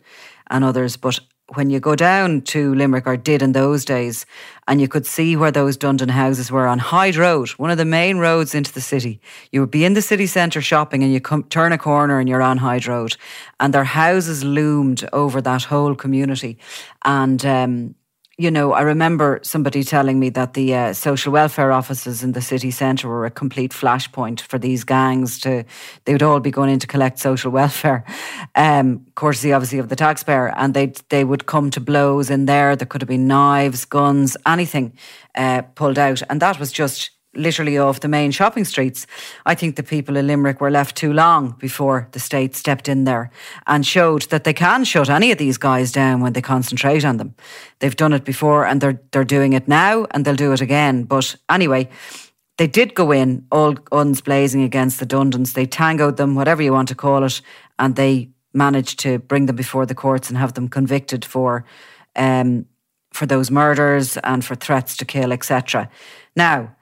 and 0.50 0.64
others. 0.64 0.96
But 0.96 1.20
when 1.56 1.70
you 1.70 1.80
go 1.80 1.96
down 1.96 2.42
to 2.42 2.74
Limerick, 2.76 3.08
or 3.08 3.18
did 3.18 3.42
in 3.42 3.54
those 3.54 3.86
days, 3.86 4.26
and 4.68 4.80
you 4.80 4.88
could 4.88 5.06
see 5.06 5.36
where 5.36 5.52
those 5.52 5.78
Dundon 5.78 6.10
houses 6.10 6.52
were 6.52 6.68
on 6.68 6.80
Hyde 6.80 7.16
Road, 7.16 7.50
one 7.52 7.72
of 7.72 7.78
the 7.78 7.86
main 7.86 8.18
roads 8.18 8.54
into 8.54 8.72
the 8.72 8.82
city. 8.82 9.20
You 9.52 9.62
would 9.62 9.72
be 9.72 9.86
in 9.86 9.94
the 9.94 10.02
city 10.02 10.28
centre 10.28 10.62
shopping, 10.62 11.04
and 11.04 11.12
you 11.12 11.20
come 11.20 11.44
turn 11.44 11.72
a 11.72 11.78
corner, 11.78 12.20
and 12.20 12.30
you're 12.30 12.42
on 12.42 12.58
Hyde 12.58 12.88
Road, 12.88 13.16
and 13.60 13.74
their 13.74 13.84
houses 13.84 14.44
loomed 14.44 15.08
over 15.12 15.42
that 15.42 15.64
whole 15.64 15.96
community, 15.96 16.58
and 17.04 17.46
um, 17.46 17.96
you 18.40 18.50
know, 18.50 18.72
I 18.72 18.84
remember 18.84 19.42
somebody 19.44 19.84
telling 19.84 20.18
me 20.18 20.30
that 20.30 20.54
the 20.54 20.74
uh, 20.74 20.94
social 20.94 21.34
welfare 21.34 21.74
offices 21.74 22.24
in 22.24 22.32
the 22.32 22.42
city 22.42 22.72
centre 22.72 23.10
were 23.10 23.26
a 23.26 23.30
complete 23.30 23.74
flashpoint 23.74 24.40
for 24.40 24.58
these 24.58 24.86
gangs 24.86 25.40
to, 25.42 25.66
they 26.06 26.14
would 26.14 26.24
all 26.24 26.40
be 26.40 26.50
going 26.50 26.70
in 26.70 26.80
to 26.80 26.88
collect 26.88 27.20
social 27.20 27.52
welfare, 27.52 28.06
um, 28.56 29.06
courtesy 29.16 29.52
obviously 29.52 29.78
of 29.78 29.90
the 29.90 29.96
taxpayer, 29.98 30.54
and 30.56 30.74
they 30.74 30.94
they 31.10 31.26
would 31.26 31.48
come 31.48 31.70
to 31.72 31.82
blows 31.82 32.30
in 32.30 32.46
there. 32.46 32.78
There 32.78 32.88
could 32.88 33.02
have 33.02 33.10
been 33.10 33.28
knives, 33.28 33.84
guns, 33.84 34.38
anything 34.48 34.94
uh, 35.36 35.64
pulled 35.76 36.00
out, 36.00 36.22
and 36.30 36.42
that 36.42 36.60
was 36.60 36.72
just 36.72 37.12
literally 37.36 37.78
off 37.78 38.00
the 38.00 38.08
main 38.08 38.32
shopping 38.32 38.66
streets. 38.66 39.06
I 39.46 39.56
think 39.56 39.76
the 39.76 39.84
people 39.84 40.18
in 40.18 40.28
Limerick 40.28 40.62
were 40.62 40.72
left 40.72 40.96
too 40.96 41.14
long 41.14 41.56
before 41.60 42.08
the 42.12 42.20
state 42.20 42.56
stepped 42.56 42.88
in 42.88 43.04
there 43.04 43.30
and 43.68 43.86
showed 43.86 44.24
that 44.24 44.44
they 44.44 44.54
can 44.54 44.84
shut 44.84 45.10
any 45.10 45.32
of 45.32 45.38
these 45.38 45.58
guys 45.58 45.92
down 45.92 46.22
when 46.22 46.34
they 46.34 46.42
concentrate 46.42 47.06
on 47.06 47.18
them. 47.18 47.36
They've 47.80 47.96
done 47.96 48.14
it 48.14 48.26
before 48.26 48.66
and 48.66 48.82
they're 48.82 49.02
they're 49.12 49.24
doing 49.24 49.54
it 49.54 49.68
now 49.68 50.08
and 50.12 50.26
they'll 50.26 50.36
do 50.36 50.54
it 50.54 50.62
again. 50.62 51.04
But 51.04 51.36
anyway, 51.50 51.90
they 52.58 52.68
did 52.68 52.96
go 52.96 53.12
in 53.12 53.46
all 53.52 53.74
guns 53.74 54.22
blazing 54.22 54.64
against 54.64 55.00
the 55.00 55.06
Dundons. 55.06 55.54
They 55.54 55.66
tangoed 55.66 56.18
them, 56.18 56.36
whatever 56.36 56.62
you 56.62 56.74
want 56.74 56.90
to 56.90 56.96
call 56.96 57.24
it, 57.24 57.42
and 57.78 57.96
they 57.96 58.30
managed 58.54 59.00
to 59.00 59.20
bring 59.20 59.46
them 59.46 59.56
before 59.56 59.86
the 59.86 59.96
courts 59.96 60.30
and 60.30 60.38
have 60.38 60.54
them 60.54 60.68
convicted 60.68 61.24
for 61.24 61.64
um, 62.16 62.66
for 63.14 63.26
those 63.26 63.52
murders 63.52 64.18
and 64.18 64.44
for 64.44 64.56
threats 64.56 64.98
to 64.98 65.06
kill, 65.06 65.32
etc. 65.32 65.90
Now, 66.36 66.76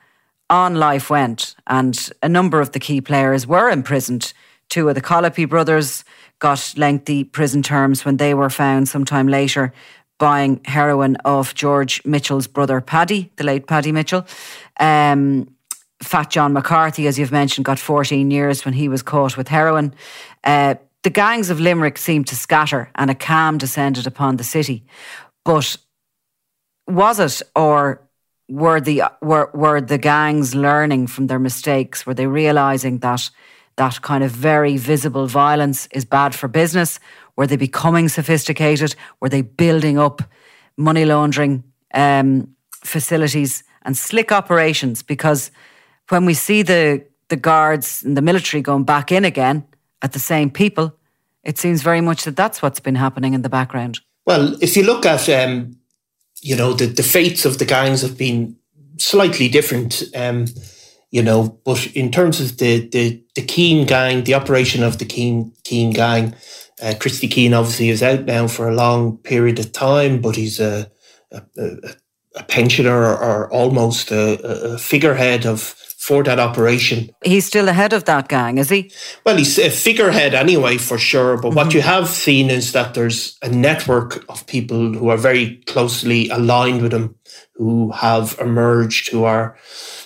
on 0.50 0.76
life 0.76 1.10
went, 1.10 1.56
and 1.68 2.10
a 2.24 2.30
number 2.30 2.62
of 2.62 2.72
the 2.72 2.80
key 2.80 3.02
players 3.02 3.46
were 3.46 3.70
imprisoned. 3.70 4.34
Two 4.70 4.90
of 4.90 4.96
the 4.96 5.02
Collopy 5.02 5.48
brothers 5.48 6.04
got 6.40 6.74
lengthy 6.78 7.24
prison 7.24 7.64
terms 7.64 8.06
when 8.06 8.18
they 8.18 8.34
were 8.34 8.50
found 8.50 8.88
sometime 8.88 9.28
later 9.28 9.74
buying 10.20 10.62
heroin 10.66 11.18
off 11.26 11.54
George 11.54 12.04
Mitchell's 12.06 12.48
brother 12.48 12.82
Paddy, 12.82 13.32
the 13.36 13.44
late 13.44 13.68
Paddy 13.68 13.92
Mitchell. 13.92 14.26
Um, 14.80 15.54
Fat 16.02 16.30
John 16.30 16.54
McCarthy, 16.54 17.08
as 17.08 17.18
you've 17.18 17.32
mentioned, 17.32 17.66
got 17.66 17.80
14 17.80 18.30
years 18.30 18.66
when 18.66 18.74
he 18.74 18.88
was 18.88 19.02
caught 19.02 19.36
with 19.36 19.48
heroin. 19.48 19.94
Uh, 20.44 20.76
the 21.04 21.10
gangs 21.10 21.50
of 21.50 21.60
Limerick 21.60 21.98
seemed 21.98 22.28
to 22.28 22.36
scatter 22.36 22.90
and 22.96 23.10
a 23.10 23.16
calm 23.16 23.58
descended 23.58 24.06
upon 24.06 24.38
the 24.38 24.44
city. 24.44 24.86
But 25.44 25.78
was 26.88 27.20
it, 27.20 27.42
or 27.56 28.07
were 28.50 28.80
the 28.80 29.04
were 29.22 29.50
were 29.54 29.82
the 29.82 29.98
gangs 29.98 30.56
learning 30.56 31.08
from 31.08 31.28
their 31.28 31.40
mistakes? 31.40 32.06
Were 32.06 32.14
they 32.14 32.28
realizing 32.28 33.00
that 33.00 33.30
that 33.76 34.02
kind 34.02 34.24
of 34.24 34.32
very 34.32 34.78
visible 34.78 35.28
violence 35.28 35.88
is 35.92 36.06
bad 36.06 36.34
for 36.34 36.48
business? 36.48 37.00
Were 37.36 37.48
they 37.48 37.58
becoming 37.58 38.10
sophisticated? 38.10 38.96
Were 39.20 39.30
they 39.30 39.42
building 39.42 40.00
up 40.00 40.22
money 40.78 41.06
laundering 41.06 41.64
um, 41.94 42.56
facilities 42.84 43.64
and 43.84 43.98
slick 43.98 44.32
operations? 44.32 45.04
Because 45.04 45.52
when 46.10 46.26
we 46.26 46.34
see 46.34 46.64
the 46.64 47.06
the 47.30 47.36
guards 47.36 48.04
and 48.04 48.16
the 48.16 48.22
military 48.22 48.62
going 48.62 48.86
back 48.86 49.12
in 49.12 49.26
again 49.26 49.66
at 50.02 50.14
the 50.14 50.20
same 50.20 50.50
people, 50.50 50.96
it 51.44 51.58
seems 51.58 51.82
very 51.82 52.02
much 52.02 52.24
that 52.24 52.36
that's 52.36 52.62
what's 52.62 52.80
been 52.80 52.96
happening 52.96 53.34
in 53.34 53.42
the 53.42 53.50
background. 53.50 54.00
Well, 54.26 54.58
if 54.62 54.76
you 54.76 54.84
look 54.84 55.06
at 55.06 55.30
um, 55.30 55.78
you 56.42 56.56
know, 56.56 56.74
the, 56.74 56.86
the 56.86 57.04
fates 57.04 57.46
of 57.46 57.58
the 57.58 57.66
gangs 57.66 58.02
have 58.02 58.18
been 58.18 58.56
slightly 58.98 59.50
different. 59.50 60.04
Um, 60.16 60.46
you 61.10 61.24
know, 61.24 61.60
but 61.64 61.88
in 61.96 62.12
terms 62.12 62.42
of 62.42 62.58
the 62.58 62.88
the 62.90 63.24
the 63.36 63.42
Keane 63.42 63.86
gang, 63.86 64.24
the 64.24 64.34
operation 64.34 64.84
of 64.84 64.98
the 64.98 65.06
Keane 65.06 65.54
Keane 65.64 65.92
gang, 65.92 66.36
uh, 66.82 66.94
Christy 67.00 67.28
Keane 67.28 67.54
obviously 67.54 67.90
is 67.90 68.04
out 68.04 68.26
now 68.26 68.48
for 68.48 68.68
a 68.68 68.76
long 68.76 69.18
period 69.18 69.58
of 69.60 69.72
time, 69.72 70.22
but 70.22 70.36
he's 70.36 70.60
a 70.60 70.92
a, 71.32 71.42
a, 72.36 72.44
pensioner 72.44 73.04
or, 73.04 73.18
or 73.18 73.52
almost 73.52 74.12
a, 74.12 74.74
a, 74.74 74.78
figurehead 74.78 75.46
of 75.46 75.76
for 76.08 76.24
that 76.24 76.40
operation. 76.40 77.10
He's 77.26 77.46
still 77.46 77.66
the 77.66 77.74
head 77.74 77.92
of 77.92 78.06
that 78.06 78.30
gang, 78.30 78.58
is 78.58 78.70
he? 78.70 78.90
Well, 79.26 79.36
he's 79.36 79.60
a 79.60 79.70
figurehead 79.70 80.34
anyway, 80.34 80.78
for 80.78 80.98
sure. 80.98 81.36
But 81.36 81.50
mm-hmm. 81.50 81.58
what 81.58 81.74
you 81.74 81.82
have 81.82 82.08
seen 82.08 82.50
is 82.50 82.72
that 82.72 82.94
there's 82.94 83.38
a 83.42 83.50
network 83.50 84.24
of 84.30 84.48
people 84.48 84.94
who 84.94 85.10
are 85.10 85.18
very 85.18 85.58
closely 85.66 86.30
aligned 86.30 86.82
with 86.82 86.94
him, 86.94 87.16
who 87.56 87.92
have 87.92 88.38
emerged, 88.40 89.10
who 89.10 89.26
are 89.26 89.58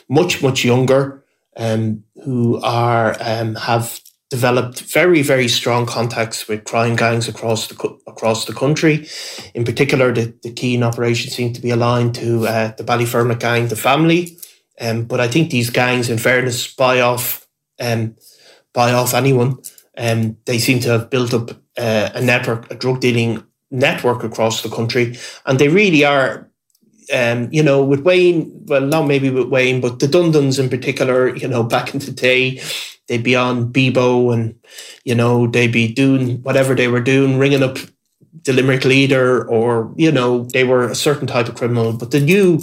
much, 0.10 0.42
much 0.42 0.66
younger, 0.66 1.24
um, 1.56 2.04
who 2.24 2.60
are 2.64 3.16
um, 3.20 3.54
have 3.54 4.02
developed 4.32 4.82
very, 4.82 5.22
very 5.22 5.48
strong 5.48 5.86
contacts 5.86 6.48
with 6.48 6.64
crime 6.64 6.96
gangs 6.96 7.28
across 7.28 7.68
the 7.68 7.76
across 8.08 8.46
the 8.46 8.54
country. 8.54 9.08
In 9.54 9.66
particular, 9.66 10.12
the, 10.12 10.34
the 10.42 10.52
Keane 10.52 10.82
operation 10.82 11.30
seemed 11.30 11.54
to 11.56 11.62
be 11.62 11.70
aligned 11.70 12.16
to 12.16 12.48
uh, 12.48 12.72
the 12.76 12.84
Ballyfermot 12.84 13.40
gang, 13.40 13.68
the 13.68 13.76
family. 13.76 14.38
Um, 14.82 15.06
but 15.06 15.20
I 15.20 15.28
think 15.28 15.52
these 15.52 15.70
gangs, 15.70 16.10
in 16.10 16.18
fairness, 16.18 16.74
buy 16.74 17.02
off 17.02 17.48
um, 17.80 18.16
buy 18.74 18.92
off 18.94 19.14
anyone. 19.14 19.58
Um, 19.98 20.38
they 20.46 20.60
seem 20.60 20.80
to 20.82 20.90
have 20.90 21.10
built 21.10 21.34
up 21.34 21.52
uh, 21.78 22.10
a 22.14 22.22
network, 22.22 22.72
a 22.72 22.76
drug 22.76 23.02
dealing 23.02 23.44
network 23.70 24.24
across 24.24 24.62
the 24.62 24.70
country, 24.70 25.18
and 25.46 25.60
they 25.60 25.68
really 25.68 26.06
are. 26.06 26.48
Um, 27.14 27.50
you 27.52 27.62
know, 27.62 27.84
with 27.84 28.02
Wayne, 28.02 28.50
well, 28.68 28.82
not 28.82 29.06
maybe 29.06 29.30
with 29.30 29.50
Wayne, 29.50 29.82
but 29.82 30.00
the 30.00 30.08
Dundons 30.08 30.60
in 30.60 30.70
particular, 30.70 31.36
you 31.36 31.48
know, 31.48 31.62
back 31.76 31.94
in 31.94 32.00
the 32.00 32.12
day, 32.12 32.62
they'd 33.08 33.24
be 33.24 33.36
on 33.36 33.74
Bebo 33.74 34.34
and, 34.34 34.58
you 35.04 35.14
know, 35.14 35.48
they'd 35.48 35.74
be 35.74 35.92
doing 35.92 36.42
whatever 36.44 36.74
they 36.74 36.88
were 36.88 37.02
doing, 37.02 37.38
ringing 37.38 37.64
up 37.64 37.80
the 38.46 38.54
Limerick 38.54 38.86
leader, 38.86 39.46
or, 39.50 39.94
you 39.98 40.10
know, 40.10 40.46
they 40.46 40.64
were 40.64 40.88
a 40.88 40.96
certain 40.96 41.28
type 41.28 41.50
of 41.50 41.56
criminal. 41.56 41.92
But 41.92 42.12
the 42.12 42.22
new 42.22 42.60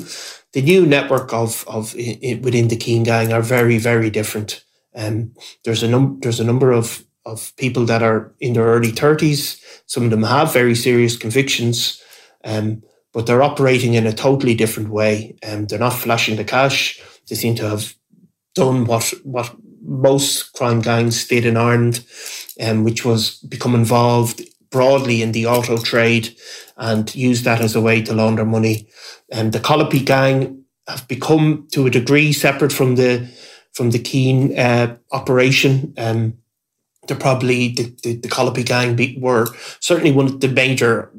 the 0.53 0.63
new 0.63 0.87
network 0.87 1.33
of 1.33 1.65
of 1.69 1.95
within 1.95 2.69
the 2.69 2.77
Keane 2.77 3.05
gang 3.05 3.33
are 3.33 3.43
very 3.43 3.79
very 3.79 4.11
different. 4.11 4.65
Um, 4.95 5.35
there's 5.65 5.83
a 5.83 5.89
num- 5.89 6.19
there's 6.21 6.41
a 6.41 6.45
number 6.45 6.73
of 6.73 7.05
of 7.25 7.53
people 7.57 7.85
that 7.87 8.03
are 8.03 8.35
in 8.41 8.55
their 8.55 8.65
early 8.65 8.91
thirties. 8.91 9.63
Some 9.87 10.05
of 10.05 10.11
them 10.11 10.23
have 10.23 10.53
very 10.53 10.75
serious 10.75 11.17
convictions, 11.17 12.03
um, 12.45 12.83
but 13.13 13.27
they're 13.27 13.43
operating 13.43 13.95
in 13.95 14.07
a 14.07 14.13
totally 14.13 14.55
different 14.55 14.91
way. 14.91 15.37
Um, 15.47 15.67
they're 15.67 15.79
not 15.79 15.93
flashing 15.93 16.37
the 16.37 16.45
cash. 16.45 17.01
They 17.29 17.37
seem 17.37 17.55
to 17.57 17.69
have 17.69 17.95
done 18.55 18.87
what 18.87 19.13
what 19.25 19.55
most 19.83 20.53
crime 20.55 20.81
gangs 20.81 21.27
did 21.27 21.45
in 21.45 21.57
Ireland, 21.57 22.05
um, 22.61 22.85
which 22.85 23.05
was 23.05 23.39
become 23.39 23.75
involved 23.75 24.43
broadly 24.71 25.23
in 25.23 25.33
the 25.33 25.47
auto 25.47 25.79
trade 25.79 26.37
and 26.77 27.15
use 27.15 27.43
that 27.43 27.61
as 27.61 27.75
a 27.75 27.81
way 27.81 28.03
to 28.03 28.15
launder 28.15 28.45
money. 28.45 28.89
And 29.31 29.53
the 29.53 29.61
Collopy 29.61 30.05
gang 30.05 30.65
have 30.87 31.07
become, 31.09 31.69
to 31.73 31.87
a 31.87 31.91
degree, 31.91 32.33
separate 32.33 32.73
from 32.73 32.97
the 32.97 33.29
from 33.75 33.91
the 33.91 33.99
Keane 33.99 34.59
uh, 34.59 34.97
operation. 35.13 35.95
Um, 35.97 36.39
they're 37.07 37.17
probably 37.17 37.69
the, 37.69 37.95
the, 38.03 38.17
the 38.17 38.29
Collopy 38.29 38.65
gang 38.65 38.97
be, 38.97 39.17
were 39.21 39.47
certainly 39.79 40.11
one 40.11 40.27
of 40.27 40.41
the 40.41 40.49
major 40.49 41.13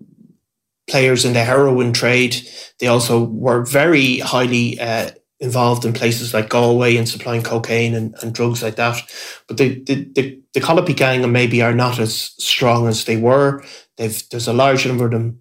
players 0.90 1.24
in 1.24 1.34
the 1.34 1.44
heroin 1.44 1.94
trade. 1.94 2.36
They 2.80 2.88
also 2.88 3.24
were 3.24 3.64
very 3.64 4.20
highly 4.20 4.80
uh, 4.80 5.12
involved 5.40 5.86
in 5.86 5.94
places 5.94 6.34
like 6.34 6.50
Galway 6.50 6.98
and 6.98 7.08
supplying 7.08 7.42
cocaine 7.42 7.96
and, 7.96 8.16
and 8.22 8.34
drugs 8.34 8.62
like 8.62 8.76
that. 8.76 9.02
But 9.48 9.58
the 9.58 9.82
the 9.84 10.10
the, 10.16 10.42
the 10.54 10.60
Collopy 10.60 10.96
gang 10.96 11.30
maybe 11.32 11.62
are 11.62 11.74
not 11.74 12.00
as 12.00 12.32
strong 12.38 12.88
as 12.88 13.06
they 13.06 13.18
were. 13.18 13.64
They've 13.98 14.22
there's 14.30 14.48
a 14.48 14.54
large 14.54 14.86
number 14.86 15.06
of 15.06 15.12
them 15.12 15.40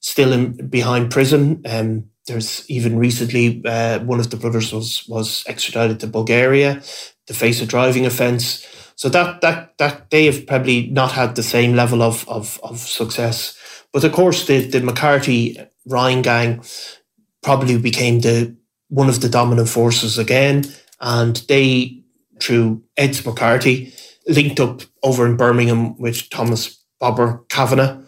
still 0.00 0.32
in 0.32 0.68
behind 0.68 1.10
prison. 1.10 1.62
Um, 1.64 2.10
there's 2.26 2.68
even 2.68 2.98
recently 2.98 3.62
uh, 3.64 4.00
one 4.00 4.20
of 4.20 4.30
the 4.30 4.36
brothers 4.36 4.72
was 4.72 5.06
was 5.08 5.44
extradited 5.46 6.00
to 6.00 6.06
Bulgaria 6.06 6.82
to 7.26 7.34
face 7.34 7.60
a 7.60 7.66
driving 7.66 8.06
offence. 8.06 8.66
So 8.96 9.08
that 9.10 9.40
that 9.42 9.78
that 9.78 10.10
they 10.10 10.26
have 10.26 10.46
probably 10.46 10.88
not 10.88 11.12
had 11.12 11.34
the 11.34 11.42
same 11.42 11.76
level 11.76 12.02
of 12.02 12.28
of, 12.28 12.58
of 12.62 12.78
success. 12.78 13.56
But 13.92 14.04
of 14.04 14.12
course, 14.12 14.46
the 14.46 14.66
the 14.66 14.80
McCarthy 14.80 15.58
Ryan 15.86 16.22
gang 16.22 16.64
probably 17.42 17.78
became 17.78 18.20
the 18.20 18.55
one 18.88 19.08
of 19.08 19.20
the 19.20 19.28
dominant 19.28 19.68
forces 19.68 20.18
again, 20.18 20.64
and 21.00 21.36
they 21.48 22.02
through 22.40 22.82
Ed 22.96 23.18
McCarthy 23.24 23.92
linked 24.26 24.60
up 24.60 24.82
over 25.02 25.26
in 25.26 25.36
Birmingham 25.36 25.96
with 25.98 26.28
Thomas 26.30 26.82
Bomber 27.00 27.44
Kavanagh. 27.48 28.02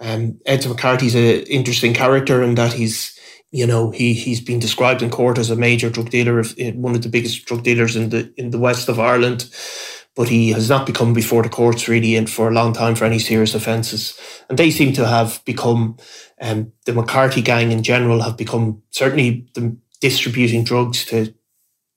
Um, 0.00 0.38
Ed 0.46 0.66
McCarthy's 0.66 1.14
an 1.14 1.44
interesting 1.46 1.94
character 1.94 2.42
in 2.42 2.54
that 2.56 2.72
he's, 2.72 3.18
you 3.50 3.66
know, 3.66 3.90
he 3.90 4.12
he's 4.12 4.40
been 4.40 4.58
described 4.58 5.02
in 5.02 5.10
court 5.10 5.38
as 5.38 5.50
a 5.50 5.56
major 5.56 5.90
drug 5.90 6.10
dealer, 6.10 6.42
one 6.74 6.94
of 6.94 7.02
the 7.02 7.08
biggest 7.08 7.46
drug 7.46 7.62
dealers 7.62 7.96
in 7.96 8.10
the 8.10 8.32
in 8.36 8.50
the 8.50 8.58
west 8.58 8.88
of 8.88 8.98
Ireland. 8.98 9.50
But 10.16 10.28
he 10.28 10.52
has 10.52 10.68
not 10.68 10.86
become 10.86 11.12
before 11.12 11.42
the 11.42 11.48
courts 11.48 11.88
really, 11.88 12.14
and 12.14 12.30
for 12.30 12.48
a 12.48 12.52
long 12.52 12.72
time 12.72 12.94
for 12.94 13.04
any 13.04 13.18
serious 13.18 13.54
offences. 13.54 14.16
And 14.48 14.56
they 14.56 14.70
seem 14.70 14.92
to 14.92 15.06
have 15.08 15.42
become, 15.44 15.96
um, 16.40 16.72
the 16.86 16.92
McCarthy 16.92 17.42
gang 17.42 17.72
in 17.72 17.82
general 17.82 18.22
have 18.22 18.36
become 18.36 18.80
certainly 18.90 19.48
the 19.54 19.76
distributing 20.04 20.64
drugs 20.64 21.06
to 21.06 21.34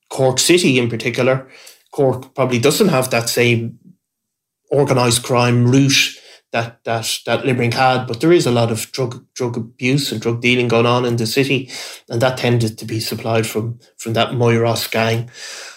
Cork 0.10 0.39
City 0.39 0.80
in 0.80 0.89
particular. 0.89 1.46
Cork 1.91 2.34
probably 2.34 2.58
doesn't 2.58 2.88
have 2.88 3.10
that 3.12 3.28
same 3.28 3.78
organised 4.72 5.24
crime 5.24 5.70
route 5.70 6.15
that 6.54 6.82
that 6.86 7.20
that 7.26 7.46
Limerick 7.46 7.74
had, 7.74 8.08
but 8.08 8.22
there 8.22 8.32
is 8.32 8.46
a 8.46 8.52
lot 8.60 8.72
of 8.72 8.89
drug 8.93 9.26
drug 9.34 9.58
abuse 9.58 10.13
and 10.13 10.22
drug 10.22 10.39
dealing 10.41 10.70
going 10.70 10.86
on 10.86 11.04
in 11.04 11.17
the 11.17 11.28
city, 11.28 11.70
and 12.10 12.22
that 12.22 12.38
tended 12.38 12.78
to 12.78 12.86
be 12.86 13.02
supplied 13.02 13.46
from 13.46 13.80
from 13.98 14.13
that 14.13 14.32
Moyross 14.32 14.89
gang. 14.89 15.30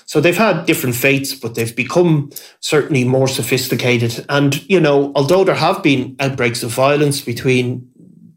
So 0.07 0.21
they've 0.21 0.37
had 0.37 0.67
different 0.67 0.95
fates, 0.95 1.35
but 1.35 1.55
they've 1.55 1.75
become 1.75 2.31
certainly 2.61 3.05
more 3.05 3.29
sophisticated. 3.29 4.25
And 4.29 4.63
you 4.71 4.79
know, 4.79 5.11
although 5.17 5.43
there 5.43 5.57
have 5.57 5.83
been 5.83 6.15
outbreaks 6.21 6.63
of 6.63 6.71
violence 6.71 7.21
between 7.21 7.91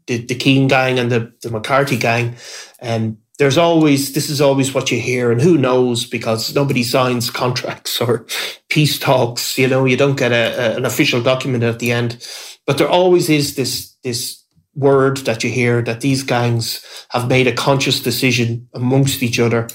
the, 0.06 0.18
the 0.18 0.34
Keane 0.34 0.68
gang 0.68 0.98
and 0.98 1.10
the, 1.10 1.32
the 1.42 1.50
McCarthy 1.50 1.96
gang, 1.96 2.34
and 2.80 3.12
um, 3.12 3.18
there's 3.38 3.58
always 3.58 4.12
this 4.12 4.30
is 4.30 4.40
always 4.40 4.72
what 4.72 4.90
you 4.90 5.00
hear 5.00 5.32
and 5.32 5.42
who 5.42 5.58
knows 5.58 6.06
because 6.06 6.54
nobody 6.54 6.82
signs 6.82 7.30
contracts 7.30 8.00
or 8.00 8.26
peace 8.68 8.98
talks 8.98 9.58
you 9.58 9.66
know 9.66 9.84
you 9.84 9.96
don't 9.96 10.18
get 10.18 10.32
a, 10.32 10.74
a, 10.74 10.76
an 10.76 10.84
official 10.84 11.22
document 11.22 11.64
at 11.64 11.78
the 11.78 11.92
end. 11.92 12.26
But 12.66 12.78
there 12.78 12.88
always 12.88 13.28
is 13.28 13.56
this 13.56 13.94
this 14.02 14.42
word 14.74 15.18
that 15.18 15.44
you 15.44 15.50
hear 15.50 15.82
that 15.82 16.00
these 16.00 16.22
gangs 16.22 16.84
have 17.10 17.28
made 17.28 17.46
a 17.46 17.52
conscious 17.52 18.00
decision 18.00 18.68
amongst 18.74 19.22
each 19.22 19.38
other 19.38 19.68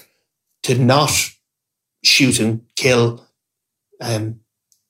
to 0.64 0.78
not 0.78 1.12
shoot 2.04 2.40
and 2.40 2.62
kill 2.76 3.26
um, 4.02 4.42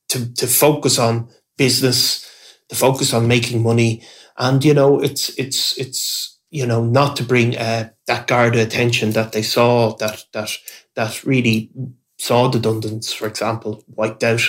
to, 0.07 0.33
to 0.33 0.47
focus 0.47 0.97
on 0.97 1.29
business 1.57 2.25
to 2.69 2.75
focus 2.75 3.13
on 3.13 3.27
making 3.27 3.63
money. 3.63 4.03
And 4.37 4.63
you 4.63 4.73
know 4.73 4.99
it's 4.99 5.29
it's 5.37 5.77
it's 5.77 6.39
you 6.49 6.65
know, 6.65 6.83
not 6.83 7.15
to 7.17 7.23
bring 7.23 7.57
uh, 7.57 7.89
that 8.09 8.25
Garda 8.25 8.59
attention 8.59 9.11
that 9.11 9.33
they 9.33 9.43
saw 9.43 9.95
that 9.97 10.25
that 10.33 10.49
that 10.95 11.23
really 11.23 11.69
saw 12.17 12.49
the 12.49 12.59
Dundons, 12.59 13.13
for 13.13 13.27
example, 13.27 13.83
wiped 13.87 14.23
out. 14.23 14.41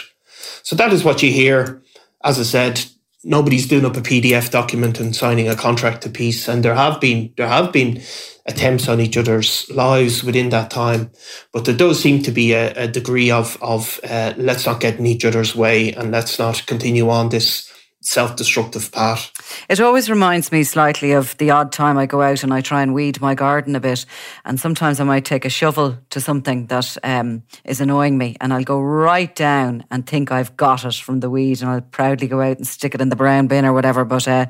So 0.62 0.74
that 0.76 0.92
is 0.92 1.04
what 1.04 1.22
you 1.22 1.30
hear. 1.30 1.82
As 2.24 2.40
I 2.40 2.42
said, 2.42 2.82
nobody's 3.22 3.68
doing 3.68 3.84
up 3.84 3.98
a 3.98 4.00
PDF 4.00 4.50
document 4.50 4.98
and 4.98 5.14
signing 5.14 5.46
a 5.46 5.54
contract 5.54 6.02
to 6.02 6.08
peace, 6.08 6.48
and 6.48 6.64
there 6.64 6.74
have 6.74 7.00
been 7.02 7.34
there 7.36 7.48
have 7.48 7.70
been 7.70 8.02
attempts 8.46 8.88
on 8.88 8.98
each 8.98 9.18
other's 9.18 9.70
lives 9.70 10.24
within 10.24 10.48
that 10.48 10.70
time, 10.70 11.10
but 11.52 11.66
there 11.66 11.76
does 11.76 12.00
seem 12.00 12.22
to 12.22 12.30
be 12.32 12.54
a, 12.54 12.72
a 12.84 12.88
degree 12.88 13.30
of 13.30 13.58
of 13.60 14.00
uh, 14.08 14.32
let's 14.38 14.64
not 14.64 14.80
get 14.80 14.98
in 14.98 15.04
each 15.06 15.26
other's 15.26 15.54
way 15.54 15.92
and 15.92 16.10
let's 16.10 16.38
not 16.38 16.66
continue 16.66 17.10
on 17.10 17.28
this 17.28 17.69
self-destructive 18.02 18.90
path. 18.92 19.30
It 19.68 19.80
always 19.80 20.08
reminds 20.08 20.50
me 20.50 20.64
slightly 20.64 21.12
of 21.12 21.36
the 21.36 21.50
odd 21.50 21.70
time 21.70 21.98
I 21.98 22.06
go 22.06 22.22
out 22.22 22.42
and 22.42 22.52
I 22.52 22.60
try 22.62 22.82
and 22.82 22.94
weed 22.94 23.20
my 23.20 23.34
garden 23.34 23.76
a 23.76 23.80
bit, 23.80 24.06
and 24.44 24.58
sometimes 24.58 25.00
I 25.00 25.04
might 25.04 25.24
take 25.24 25.44
a 25.44 25.50
shovel 25.50 25.98
to 26.08 26.20
something 26.20 26.66
that 26.66 26.96
um, 27.04 27.42
is 27.64 27.80
annoying 27.80 28.16
me, 28.16 28.36
and 28.40 28.52
I'll 28.52 28.64
go 28.64 28.80
right 28.80 29.34
down 29.34 29.84
and 29.90 30.06
think 30.06 30.32
I've 30.32 30.56
got 30.56 30.84
it 30.84 30.94
from 30.94 31.20
the 31.20 31.30
weed, 31.30 31.60
and 31.60 31.70
I'll 31.70 31.80
proudly 31.82 32.26
go 32.26 32.40
out 32.40 32.56
and 32.56 32.66
stick 32.66 32.94
it 32.94 33.00
in 33.00 33.10
the 33.10 33.16
brown 33.16 33.48
bin 33.48 33.66
or 33.66 33.72
whatever, 33.72 34.04
but 34.04 34.26
uh, 34.26 34.46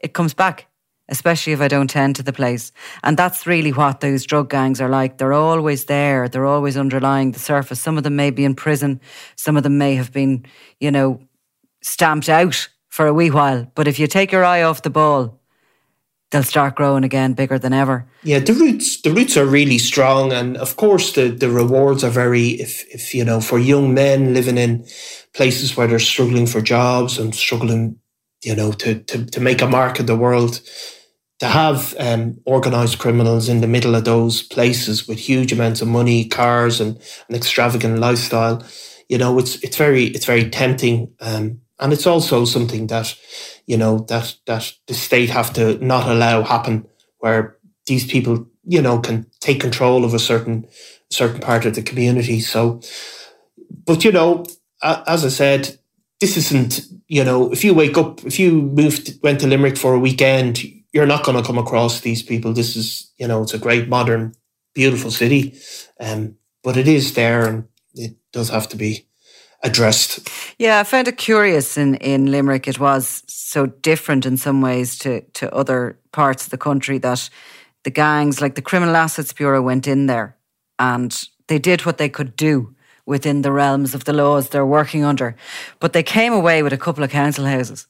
it 0.00 0.12
comes 0.12 0.34
back. 0.34 0.66
Especially 1.10 1.54
if 1.54 1.62
I 1.62 1.68
don't 1.68 1.88
tend 1.88 2.16
to 2.16 2.22
the 2.22 2.34
place. 2.34 2.70
And 3.02 3.16
that's 3.16 3.46
really 3.46 3.72
what 3.72 4.00
those 4.00 4.26
drug 4.26 4.50
gangs 4.50 4.78
are 4.78 4.90
like. 4.90 5.16
They're 5.16 5.32
always 5.32 5.86
there. 5.86 6.28
They're 6.28 6.44
always 6.44 6.76
underlying 6.76 7.32
the 7.32 7.38
surface. 7.38 7.80
Some 7.80 7.96
of 7.96 8.04
them 8.04 8.14
may 8.14 8.30
be 8.30 8.44
in 8.44 8.54
prison. 8.54 9.00
Some 9.34 9.56
of 9.56 9.62
them 9.62 9.78
may 9.78 9.94
have 9.94 10.12
been, 10.12 10.44
you 10.80 10.90
know, 10.90 11.20
stamped 11.80 12.28
out 12.28 12.68
for 12.98 13.06
a 13.06 13.14
wee 13.14 13.30
while. 13.30 13.64
But 13.76 13.86
if 13.86 14.00
you 14.00 14.08
take 14.08 14.32
your 14.32 14.44
eye 14.44 14.64
off 14.64 14.82
the 14.82 14.90
ball, 14.90 15.38
they'll 16.32 16.42
start 16.42 16.74
growing 16.74 17.04
again 17.04 17.32
bigger 17.32 17.56
than 17.56 17.72
ever. 17.72 18.04
Yeah, 18.24 18.40
the 18.40 18.54
roots 18.54 19.00
the 19.02 19.12
roots 19.12 19.36
are 19.36 19.46
really 19.46 19.78
strong 19.78 20.32
and 20.32 20.56
of 20.56 20.74
course 20.74 21.12
the, 21.12 21.28
the 21.28 21.48
rewards 21.48 22.02
are 22.02 22.10
very 22.10 22.48
if 22.60 22.84
if 22.92 23.14
you 23.14 23.24
know 23.24 23.40
for 23.40 23.56
young 23.56 23.94
men 23.94 24.34
living 24.34 24.58
in 24.58 24.84
places 25.32 25.76
where 25.76 25.86
they're 25.86 26.00
struggling 26.00 26.48
for 26.48 26.60
jobs 26.60 27.20
and 27.20 27.36
struggling, 27.36 28.00
you 28.42 28.56
know, 28.56 28.72
to 28.72 28.98
to, 29.10 29.24
to 29.26 29.40
make 29.40 29.62
a 29.62 29.68
mark 29.68 30.00
in 30.00 30.06
the 30.06 30.16
world, 30.16 30.60
to 31.38 31.46
have 31.46 31.94
um, 32.00 32.40
organized 32.46 32.98
criminals 32.98 33.48
in 33.48 33.60
the 33.60 33.68
middle 33.68 33.94
of 33.94 34.06
those 34.06 34.42
places 34.42 35.06
with 35.06 35.20
huge 35.20 35.52
amounts 35.52 35.82
of 35.82 35.86
money, 35.86 36.28
cars, 36.28 36.80
and 36.80 36.96
an 37.28 37.36
extravagant 37.36 38.00
lifestyle, 38.00 38.60
you 39.08 39.18
know, 39.18 39.38
it's 39.38 39.54
it's 39.62 39.76
very 39.76 40.06
it's 40.06 40.26
very 40.26 40.50
tempting. 40.50 41.14
Um, 41.20 41.60
and 41.78 41.92
it's 41.92 42.06
also 42.06 42.44
something 42.44 42.88
that, 42.88 43.14
you 43.66 43.76
know, 43.76 44.00
that 44.08 44.36
that 44.46 44.72
the 44.86 44.94
state 44.94 45.30
have 45.30 45.52
to 45.54 45.78
not 45.84 46.08
allow 46.08 46.42
happen, 46.42 46.86
where 47.18 47.56
these 47.86 48.06
people, 48.06 48.46
you 48.64 48.82
know, 48.82 48.98
can 48.98 49.26
take 49.40 49.60
control 49.60 50.04
of 50.04 50.14
a 50.14 50.18
certain 50.18 50.66
certain 51.10 51.40
part 51.40 51.64
of 51.64 51.74
the 51.74 51.82
community. 51.82 52.40
So, 52.40 52.80
but 53.86 54.04
you 54.04 54.12
know, 54.12 54.44
as 54.82 55.24
I 55.24 55.28
said, 55.28 55.78
this 56.20 56.36
isn't, 56.36 56.80
you 57.06 57.24
know, 57.24 57.50
if 57.52 57.64
you 57.64 57.74
wake 57.74 57.96
up, 57.96 58.24
if 58.24 58.38
you 58.38 58.62
moved, 58.62 59.18
went 59.22 59.40
to 59.40 59.46
Limerick 59.46 59.76
for 59.78 59.94
a 59.94 59.98
weekend, 59.98 60.60
you're 60.92 61.06
not 61.06 61.24
going 61.24 61.36
to 61.36 61.46
come 61.46 61.58
across 61.58 62.00
these 62.00 62.22
people. 62.22 62.52
This 62.52 62.76
is, 62.76 63.12
you 63.18 63.26
know, 63.26 63.42
it's 63.42 63.54
a 63.54 63.58
great, 63.58 63.88
modern, 63.88 64.34
beautiful 64.74 65.10
city, 65.10 65.58
um, 66.00 66.36
but 66.62 66.76
it 66.76 66.88
is 66.88 67.14
there, 67.14 67.46
and 67.46 67.68
it 67.94 68.16
does 68.32 68.50
have 68.50 68.68
to 68.68 68.76
be 68.76 69.07
addressed. 69.62 70.28
Yeah, 70.58 70.80
I 70.80 70.84
found 70.84 71.08
it 71.08 71.16
curious 71.16 71.76
in, 71.76 71.96
in 71.96 72.30
Limerick. 72.30 72.68
It 72.68 72.78
was 72.78 73.22
so 73.26 73.66
different 73.66 74.26
in 74.26 74.36
some 74.36 74.60
ways 74.60 74.98
to, 74.98 75.22
to 75.34 75.52
other 75.52 75.98
parts 76.12 76.44
of 76.44 76.50
the 76.50 76.58
country 76.58 76.98
that 76.98 77.28
the 77.84 77.90
gangs, 77.90 78.40
like 78.40 78.54
the 78.54 78.62
Criminal 78.62 78.96
Assets 78.96 79.32
Bureau, 79.32 79.62
went 79.62 79.86
in 79.86 80.06
there 80.06 80.36
and 80.78 81.28
they 81.48 81.58
did 81.58 81.86
what 81.86 81.98
they 81.98 82.08
could 82.08 82.36
do 82.36 82.74
within 83.06 83.42
the 83.42 83.52
realms 83.52 83.94
of 83.94 84.04
the 84.04 84.12
laws 84.12 84.48
they're 84.48 84.66
working 84.66 85.02
under. 85.02 85.34
But 85.80 85.92
they 85.92 86.02
came 86.02 86.32
away 86.32 86.62
with 86.62 86.72
a 86.72 86.78
couple 86.78 87.02
of 87.02 87.10
council 87.10 87.46
houses. 87.46 87.86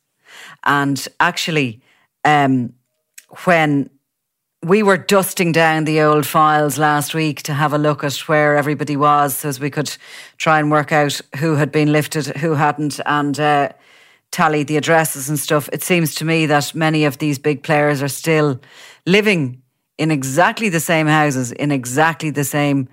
And 0.64 1.06
actually, 1.18 1.82
um, 2.24 2.72
when 3.44 3.90
we 4.62 4.82
were 4.82 4.96
dusting 4.96 5.52
down 5.52 5.84
the 5.84 6.00
old 6.00 6.26
files 6.26 6.78
last 6.78 7.14
week 7.14 7.42
to 7.42 7.54
have 7.54 7.72
a 7.72 7.78
look 7.78 8.02
at 8.02 8.16
where 8.28 8.56
everybody 8.56 8.96
was 8.96 9.36
so 9.38 9.48
as 9.48 9.60
we 9.60 9.70
could 9.70 9.96
try 10.36 10.58
and 10.58 10.70
work 10.70 10.90
out 10.90 11.20
who 11.36 11.54
had 11.54 11.70
been 11.70 11.92
lifted, 11.92 12.26
who 12.26 12.54
hadn't, 12.54 13.00
and 13.06 13.38
uh, 13.38 13.68
tally 14.32 14.64
the 14.64 14.76
addresses 14.76 15.28
and 15.28 15.38
stuff. 15.38 15.68
It 15.72 15.82
seems 15.82 16.14
to 16.16 16.24
me 16.24 16.46
that 16.46 16.74
many 16.74 17.04
of 17.04 17.18
these 17.18 17.38
big 17.38 17.62
players 17.62 18.02
are 18.02 18.08
still 18.08 18.60
living 19.06 19.62
in 19.96 20.10
exactly 20.10 20.68
the 20.68 20.80
same 20.80 21.06
houses, 21.06 21.52
in 21.52 21.70
exactly 21.70 22.30
the 22.30 22.44
same 22.44 22.88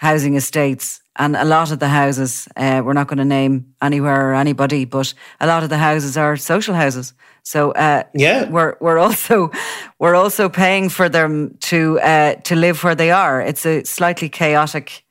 housing 0.00 0.34
estates. 0.34 1.02
And 1.16 1.36
a 1.36 1.44
lot 1.44 1.70
of 1.70 1.78
the 1.78 1.88
houses, 1.88 2.48
uh, 2.56 2.80
we're 2.82 2.94
not 2.94 3.06
going 3.06 3.18
to 3.18 3.24
name 3.24 3.74
anywhere 3.82 4.30
or 4.30 4.34
anybody, 4.34 4.86
but 4.86 5.12
a 5.40 5.46
lot 5.46 5.62
of 5.62 5.68
the 5.68 5.76
houses 5.76 6.16
are 6.16 6.38
social 6.38 6.74
houses. 6.74 7.12
So 7.42 7.72
uh, 7.72 8.04
yeah, 8.14 8.48
we're 8.48 8.76
we're 8.80 8.98
also 8.98 9.50
we're 9.98 10.14
also 10.14 10.48
paying 10.48 10.88
for 10.88 11.10
them 11.10 11.56
to 11.60 12.00
uh, 12.00 12.34
to 12.44 12.54
live 12.54 12.82
where 12.82 12.94
they 12.94 13.10
are. 13.10 13.42
It's 13.42 13.66
a 13.66 13.84
slightly 13.84 14.30
chaotic 14.30 15.04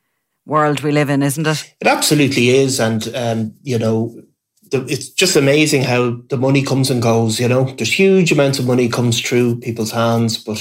world 0.46 0.82
we 0.82 0.92
live 0.92 1.12
in, 1.12 1.22
isn't 1.22 1.46
it? 1.46 1.76
It 1.80 1.88
absolutely 1.88 2.50
is, 2.50 2.80
and 2.80 3.08
um, 3.16 3.54
you 3.62 3.78
know. 3.78 4.16
The, 4.72 4.86
it's 4.86 5.10
just 5.10 5.36
amazing 5.36 5.82
how 5.82 6.22
the 6.30 6.38
money 6.38 6.62
comes 6.62 6.92
and 6.92 7.02
goes. 7.02 7.40
You 7.40 7.48
know, 7.48 7.64
there's 7.76 8.00
huge 8.00 8.32
amounts 8.32 8.60
of 8.60 8.68
money 8.68 8.88
comes 8.88 9.20
through 9.20 9.62
people's 9.62 9.92
hands, 9.92 10.38
but 10.38 10.60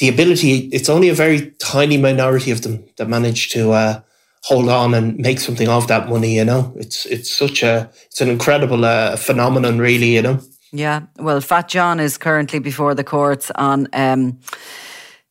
the 0.00 0.08
ability, 0.08 0.70
it's 0.72 0.88
only 0.88 1.10
a 1.10 1.14
very 1.14 1.52
tiny 1.58 1.98
minority 1.98 2.50
of 2.50 2.62
them 2.62 2.82
that 2.96 3.08
manage 3.08 3.50
to 3.50 3.72
uh, 3.72 4.00
hold 4.42 4.68
on 4.68 4.94
and 4.94 5.18
make 5.18 5.38
something 5.38 5.68
of 5.68 5.88
that 5.88 6.08
money. 6.08 6.36
You 6.36 6.44
know, 6.44 6.72
it's 6.76 7.04
it's 7.06 7.30
such 7.30 7.62
a 7.62 7.90
it's 8.06 8.20
an 8.20 8.30
incredible 8.30 8.84
uh, 8.84 9.16
phenomenon, 9.16 9.78
really. 9.78 10.14
You 10.16 10.22
know. 10.22 10.40
Yeah, 10.72 11.02
well, 11.18 11.40
Fat 11.40 11.68
John 11.68 12.00
is 12.00 12.16
currently 12.16 12.60
before 12.60 12.94
the 12.94 13.04
courts 13.04 13.50
on 13.56 13.88
um, 13.92 14.38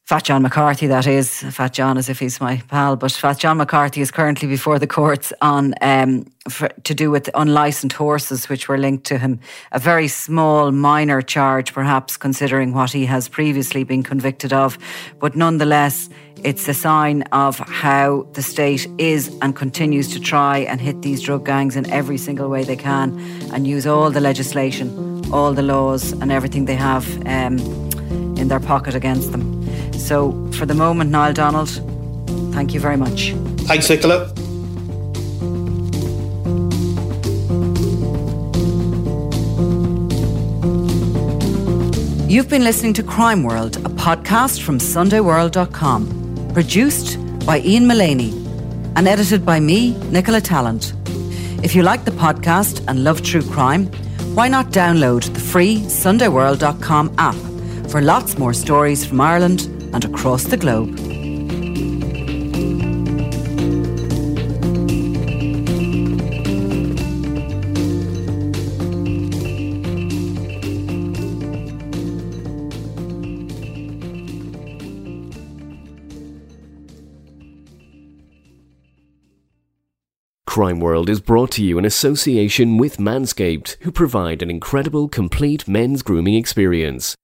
Fat 0.10 0.24
John 0.24 0.42
McCarthy, 0.42 0.88
that 0.88 1.06
is. 1.06 1.44
Fat 1.52 1.72
John 1.72 1.96
as 1.96 2.10
if 2.10 2.18
he's 2.18 2.42
my 2.42 2.64
pal, 2.68 2.96
but 2.96 3.12
Fat 3.12 3.38
John 3.38 3.58
McCarthy 3.58 4.02
is 4.02 4.10
currently 4.10 4.48
before 4.48 4.80
the 4.80 4.88
courts 4.88 5.32
on 5.40 5.76
um, 5.82 6.26
for, 6.50 6.68
to 6.86 6.96
do 6.96 7.12
with 7.12 7.30
unlicensed 7.36 7.96
horses, 7.96 8.50
which 8.50 8.68
were 8.68 8.80
linked 8.80 9.06
to 9.06 9.20
him. 9.20 9.40
A 9.72 9.78
very 9.78 10.08
small, 10.08 10.72
minor 10.72 11.22
charge, 11.22 11.74
perhaps, 11.74 12.18
considering 12.18 12.74
what 12.74 12.92
he 12.92 13.06
has 13.06 13.30
previously 13.30 13.84
been 13.84 14.02
convicted 14.02 14.52
of. 14.52 14.80
But 15.20 15.36
nonetheless, 15.36 16.10
it's 16.44 16.68
a 16.68 16.74
sign 16.74 17.22
of 17.32 17.60
how 17.60 18.28
the 18.34 18.42
state 18.42 18.88
is 18.98 19.38
and 19.44 19.56
continues 19.56 20.12
to 20.14 20.20
try 20.20 20.58
and 20.58 20.82
hit 20.82 21.04
these 21.04 21.22
drug 21.22 21.46
gangs 21.46 21.76
in 21.76 21.88
every 21.92 22.18
single 22.18 22.50
way 22.50 22.64
they 22.64 22.76
can 22.76 23.20
and 23.54 23.68
use 23.68 23.86
all 23.86 24.10
the 24.10 24.22
legislation 24.22 24.90
all 25.32 25.54
the 25.54 25.62
laws 25.62 26.14
and 26.14 26.32
everything 26.32 26.66
they 26.66 26.76
have 26.76 27.06
um, 27.28 27.60
in 28.40 28.48
their 28.48 28.60
pocket 28.60 28.96
against 28.96 29.32
them. 29.32 29.59
So, 30.00 30.50
for 30.54 30.66
the 30.66 30.74
moment, 30.74 31.12
Niall 31.12 31.34
Donald, 31.34 31.70
thank 32.54 32.74
you 32.74 32.80
very 32.80 32.98
much. 32.98 33.34
Thanks, 33.68 33.90
Nicola. 33.90 34.34
You've 42.28 42.48
been 42.48 42.64
listening 42.64 42.94
to 42.94 43.04
Crime 43.04 43.44
World, 43.44 43.78
a 43.78 43.90
podcast 43.90 44.62
from 44.62 44.78
SundayWorld.com, 44.78 46.52
produced 46.54 47.18
by 47.46 47.60
Ian 47.60 47.88
Mullaney 47.88 48.30
and 48.96 49.08
edited 49.08 49.46
by 49.46 49.60
me, 49.60 49.98
Nicola 50.12 50.40
Tallant. 50.40 50.94
If 51.64 51.76
you 51.76 51.84
like 51.84 52.06
the 52.06 52.12
podcast 52.12 52.84
and 52.88 53.04
love 53.04 53.22
true 53.24 53.42
crime, 53.42 53.88
why 54.36 54.48
not 54.48 54.68
download 54.68 55.34
the 55.34 55.40
free 55.40 55.82
SundayWorld.com 55.82 57.16
app 57.18 57.36
for 57.90 58.02
lots 58.02 58.38
more 58.38 58.54
stories 58.54 59.06
from 59.06 59.20
Ireland 59.22 59.68
and 59.94 60.06
across 60.06 60.44
the 60.44 60.58
globe? 60.58 60.98
Crime 80.60 80.82
World 80.82 81.10
is 81.10 81.22
brought 81.22 81.52
to 81.52 81.64
you 81.64 81.78
in 81.78 81.86
association 81.86 82.78
with 82.78 82.98
Manscaped, 82.98 83.78
who 83.82 83.94
provide 83.94 84.42
an 84.42 84.50
incredible 84.50 85.08
complete 85.08 85.70
men's 85.70 86.02
grooming 86.02 86.34
experience. 86.34 87.16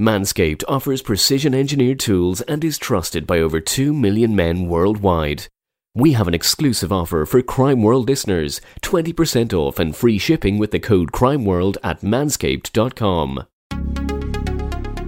Manscaped 0.00 0.64
offers 0.66 1.02
precision 1.02 1.54
engineered 1.54 2.00
tools 2.00 2.40
and 2.42 2.64
is 2.64 2.78
trusted 2.78 3.26
by 3.26 3.38
over 3.38 3.60
2 3.60 3.92
million 3.92 4.34
men 4.34 4.66
worldwide. 4.66 5.48
We 5.94 6.14
have 6.14 6.26
an 6.26 6.32
exclusive 6.32 6.90
offer 6.90 7.26
for 7.26 7.42
Crime 7.42 7.82
World 7.82 8.08
listeners 8.08 8.62
20% 8.80 9.52
off 9.52 9.78
and 9.78 9.94
free 9.94 10.16
shipping 10.16 10.56
with 10.56 10.70
the 10.70 10.80
code 10.80 11.12
CrimeWorld 11.12 11.76
at 11.82 12.00
manscaped.com. 12.00 13.46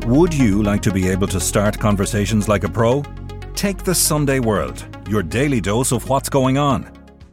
Would 0.08 0.34
you 0.34 0.62
like 0.62 0.82
to 0.82 0.92
be 0.92 1.08
able 1.08 1.28
to 1.28 1.40
start 1.40 1.78
conversations 1.78 2.46
like 2.46 2.64
a 2.64 2.68
pro? 2.68 3.02
Take 3.54 3.84
the 3.84 3.94
Sunday 3.94 4.40
World, 4.40 4.84
your 5.08 5.22
daily 5.22 5.62
dose 5.62 5.92
of 5.92 6.06
what's 6.10 6.28
going 6.28 6.58
on 6.58 7.01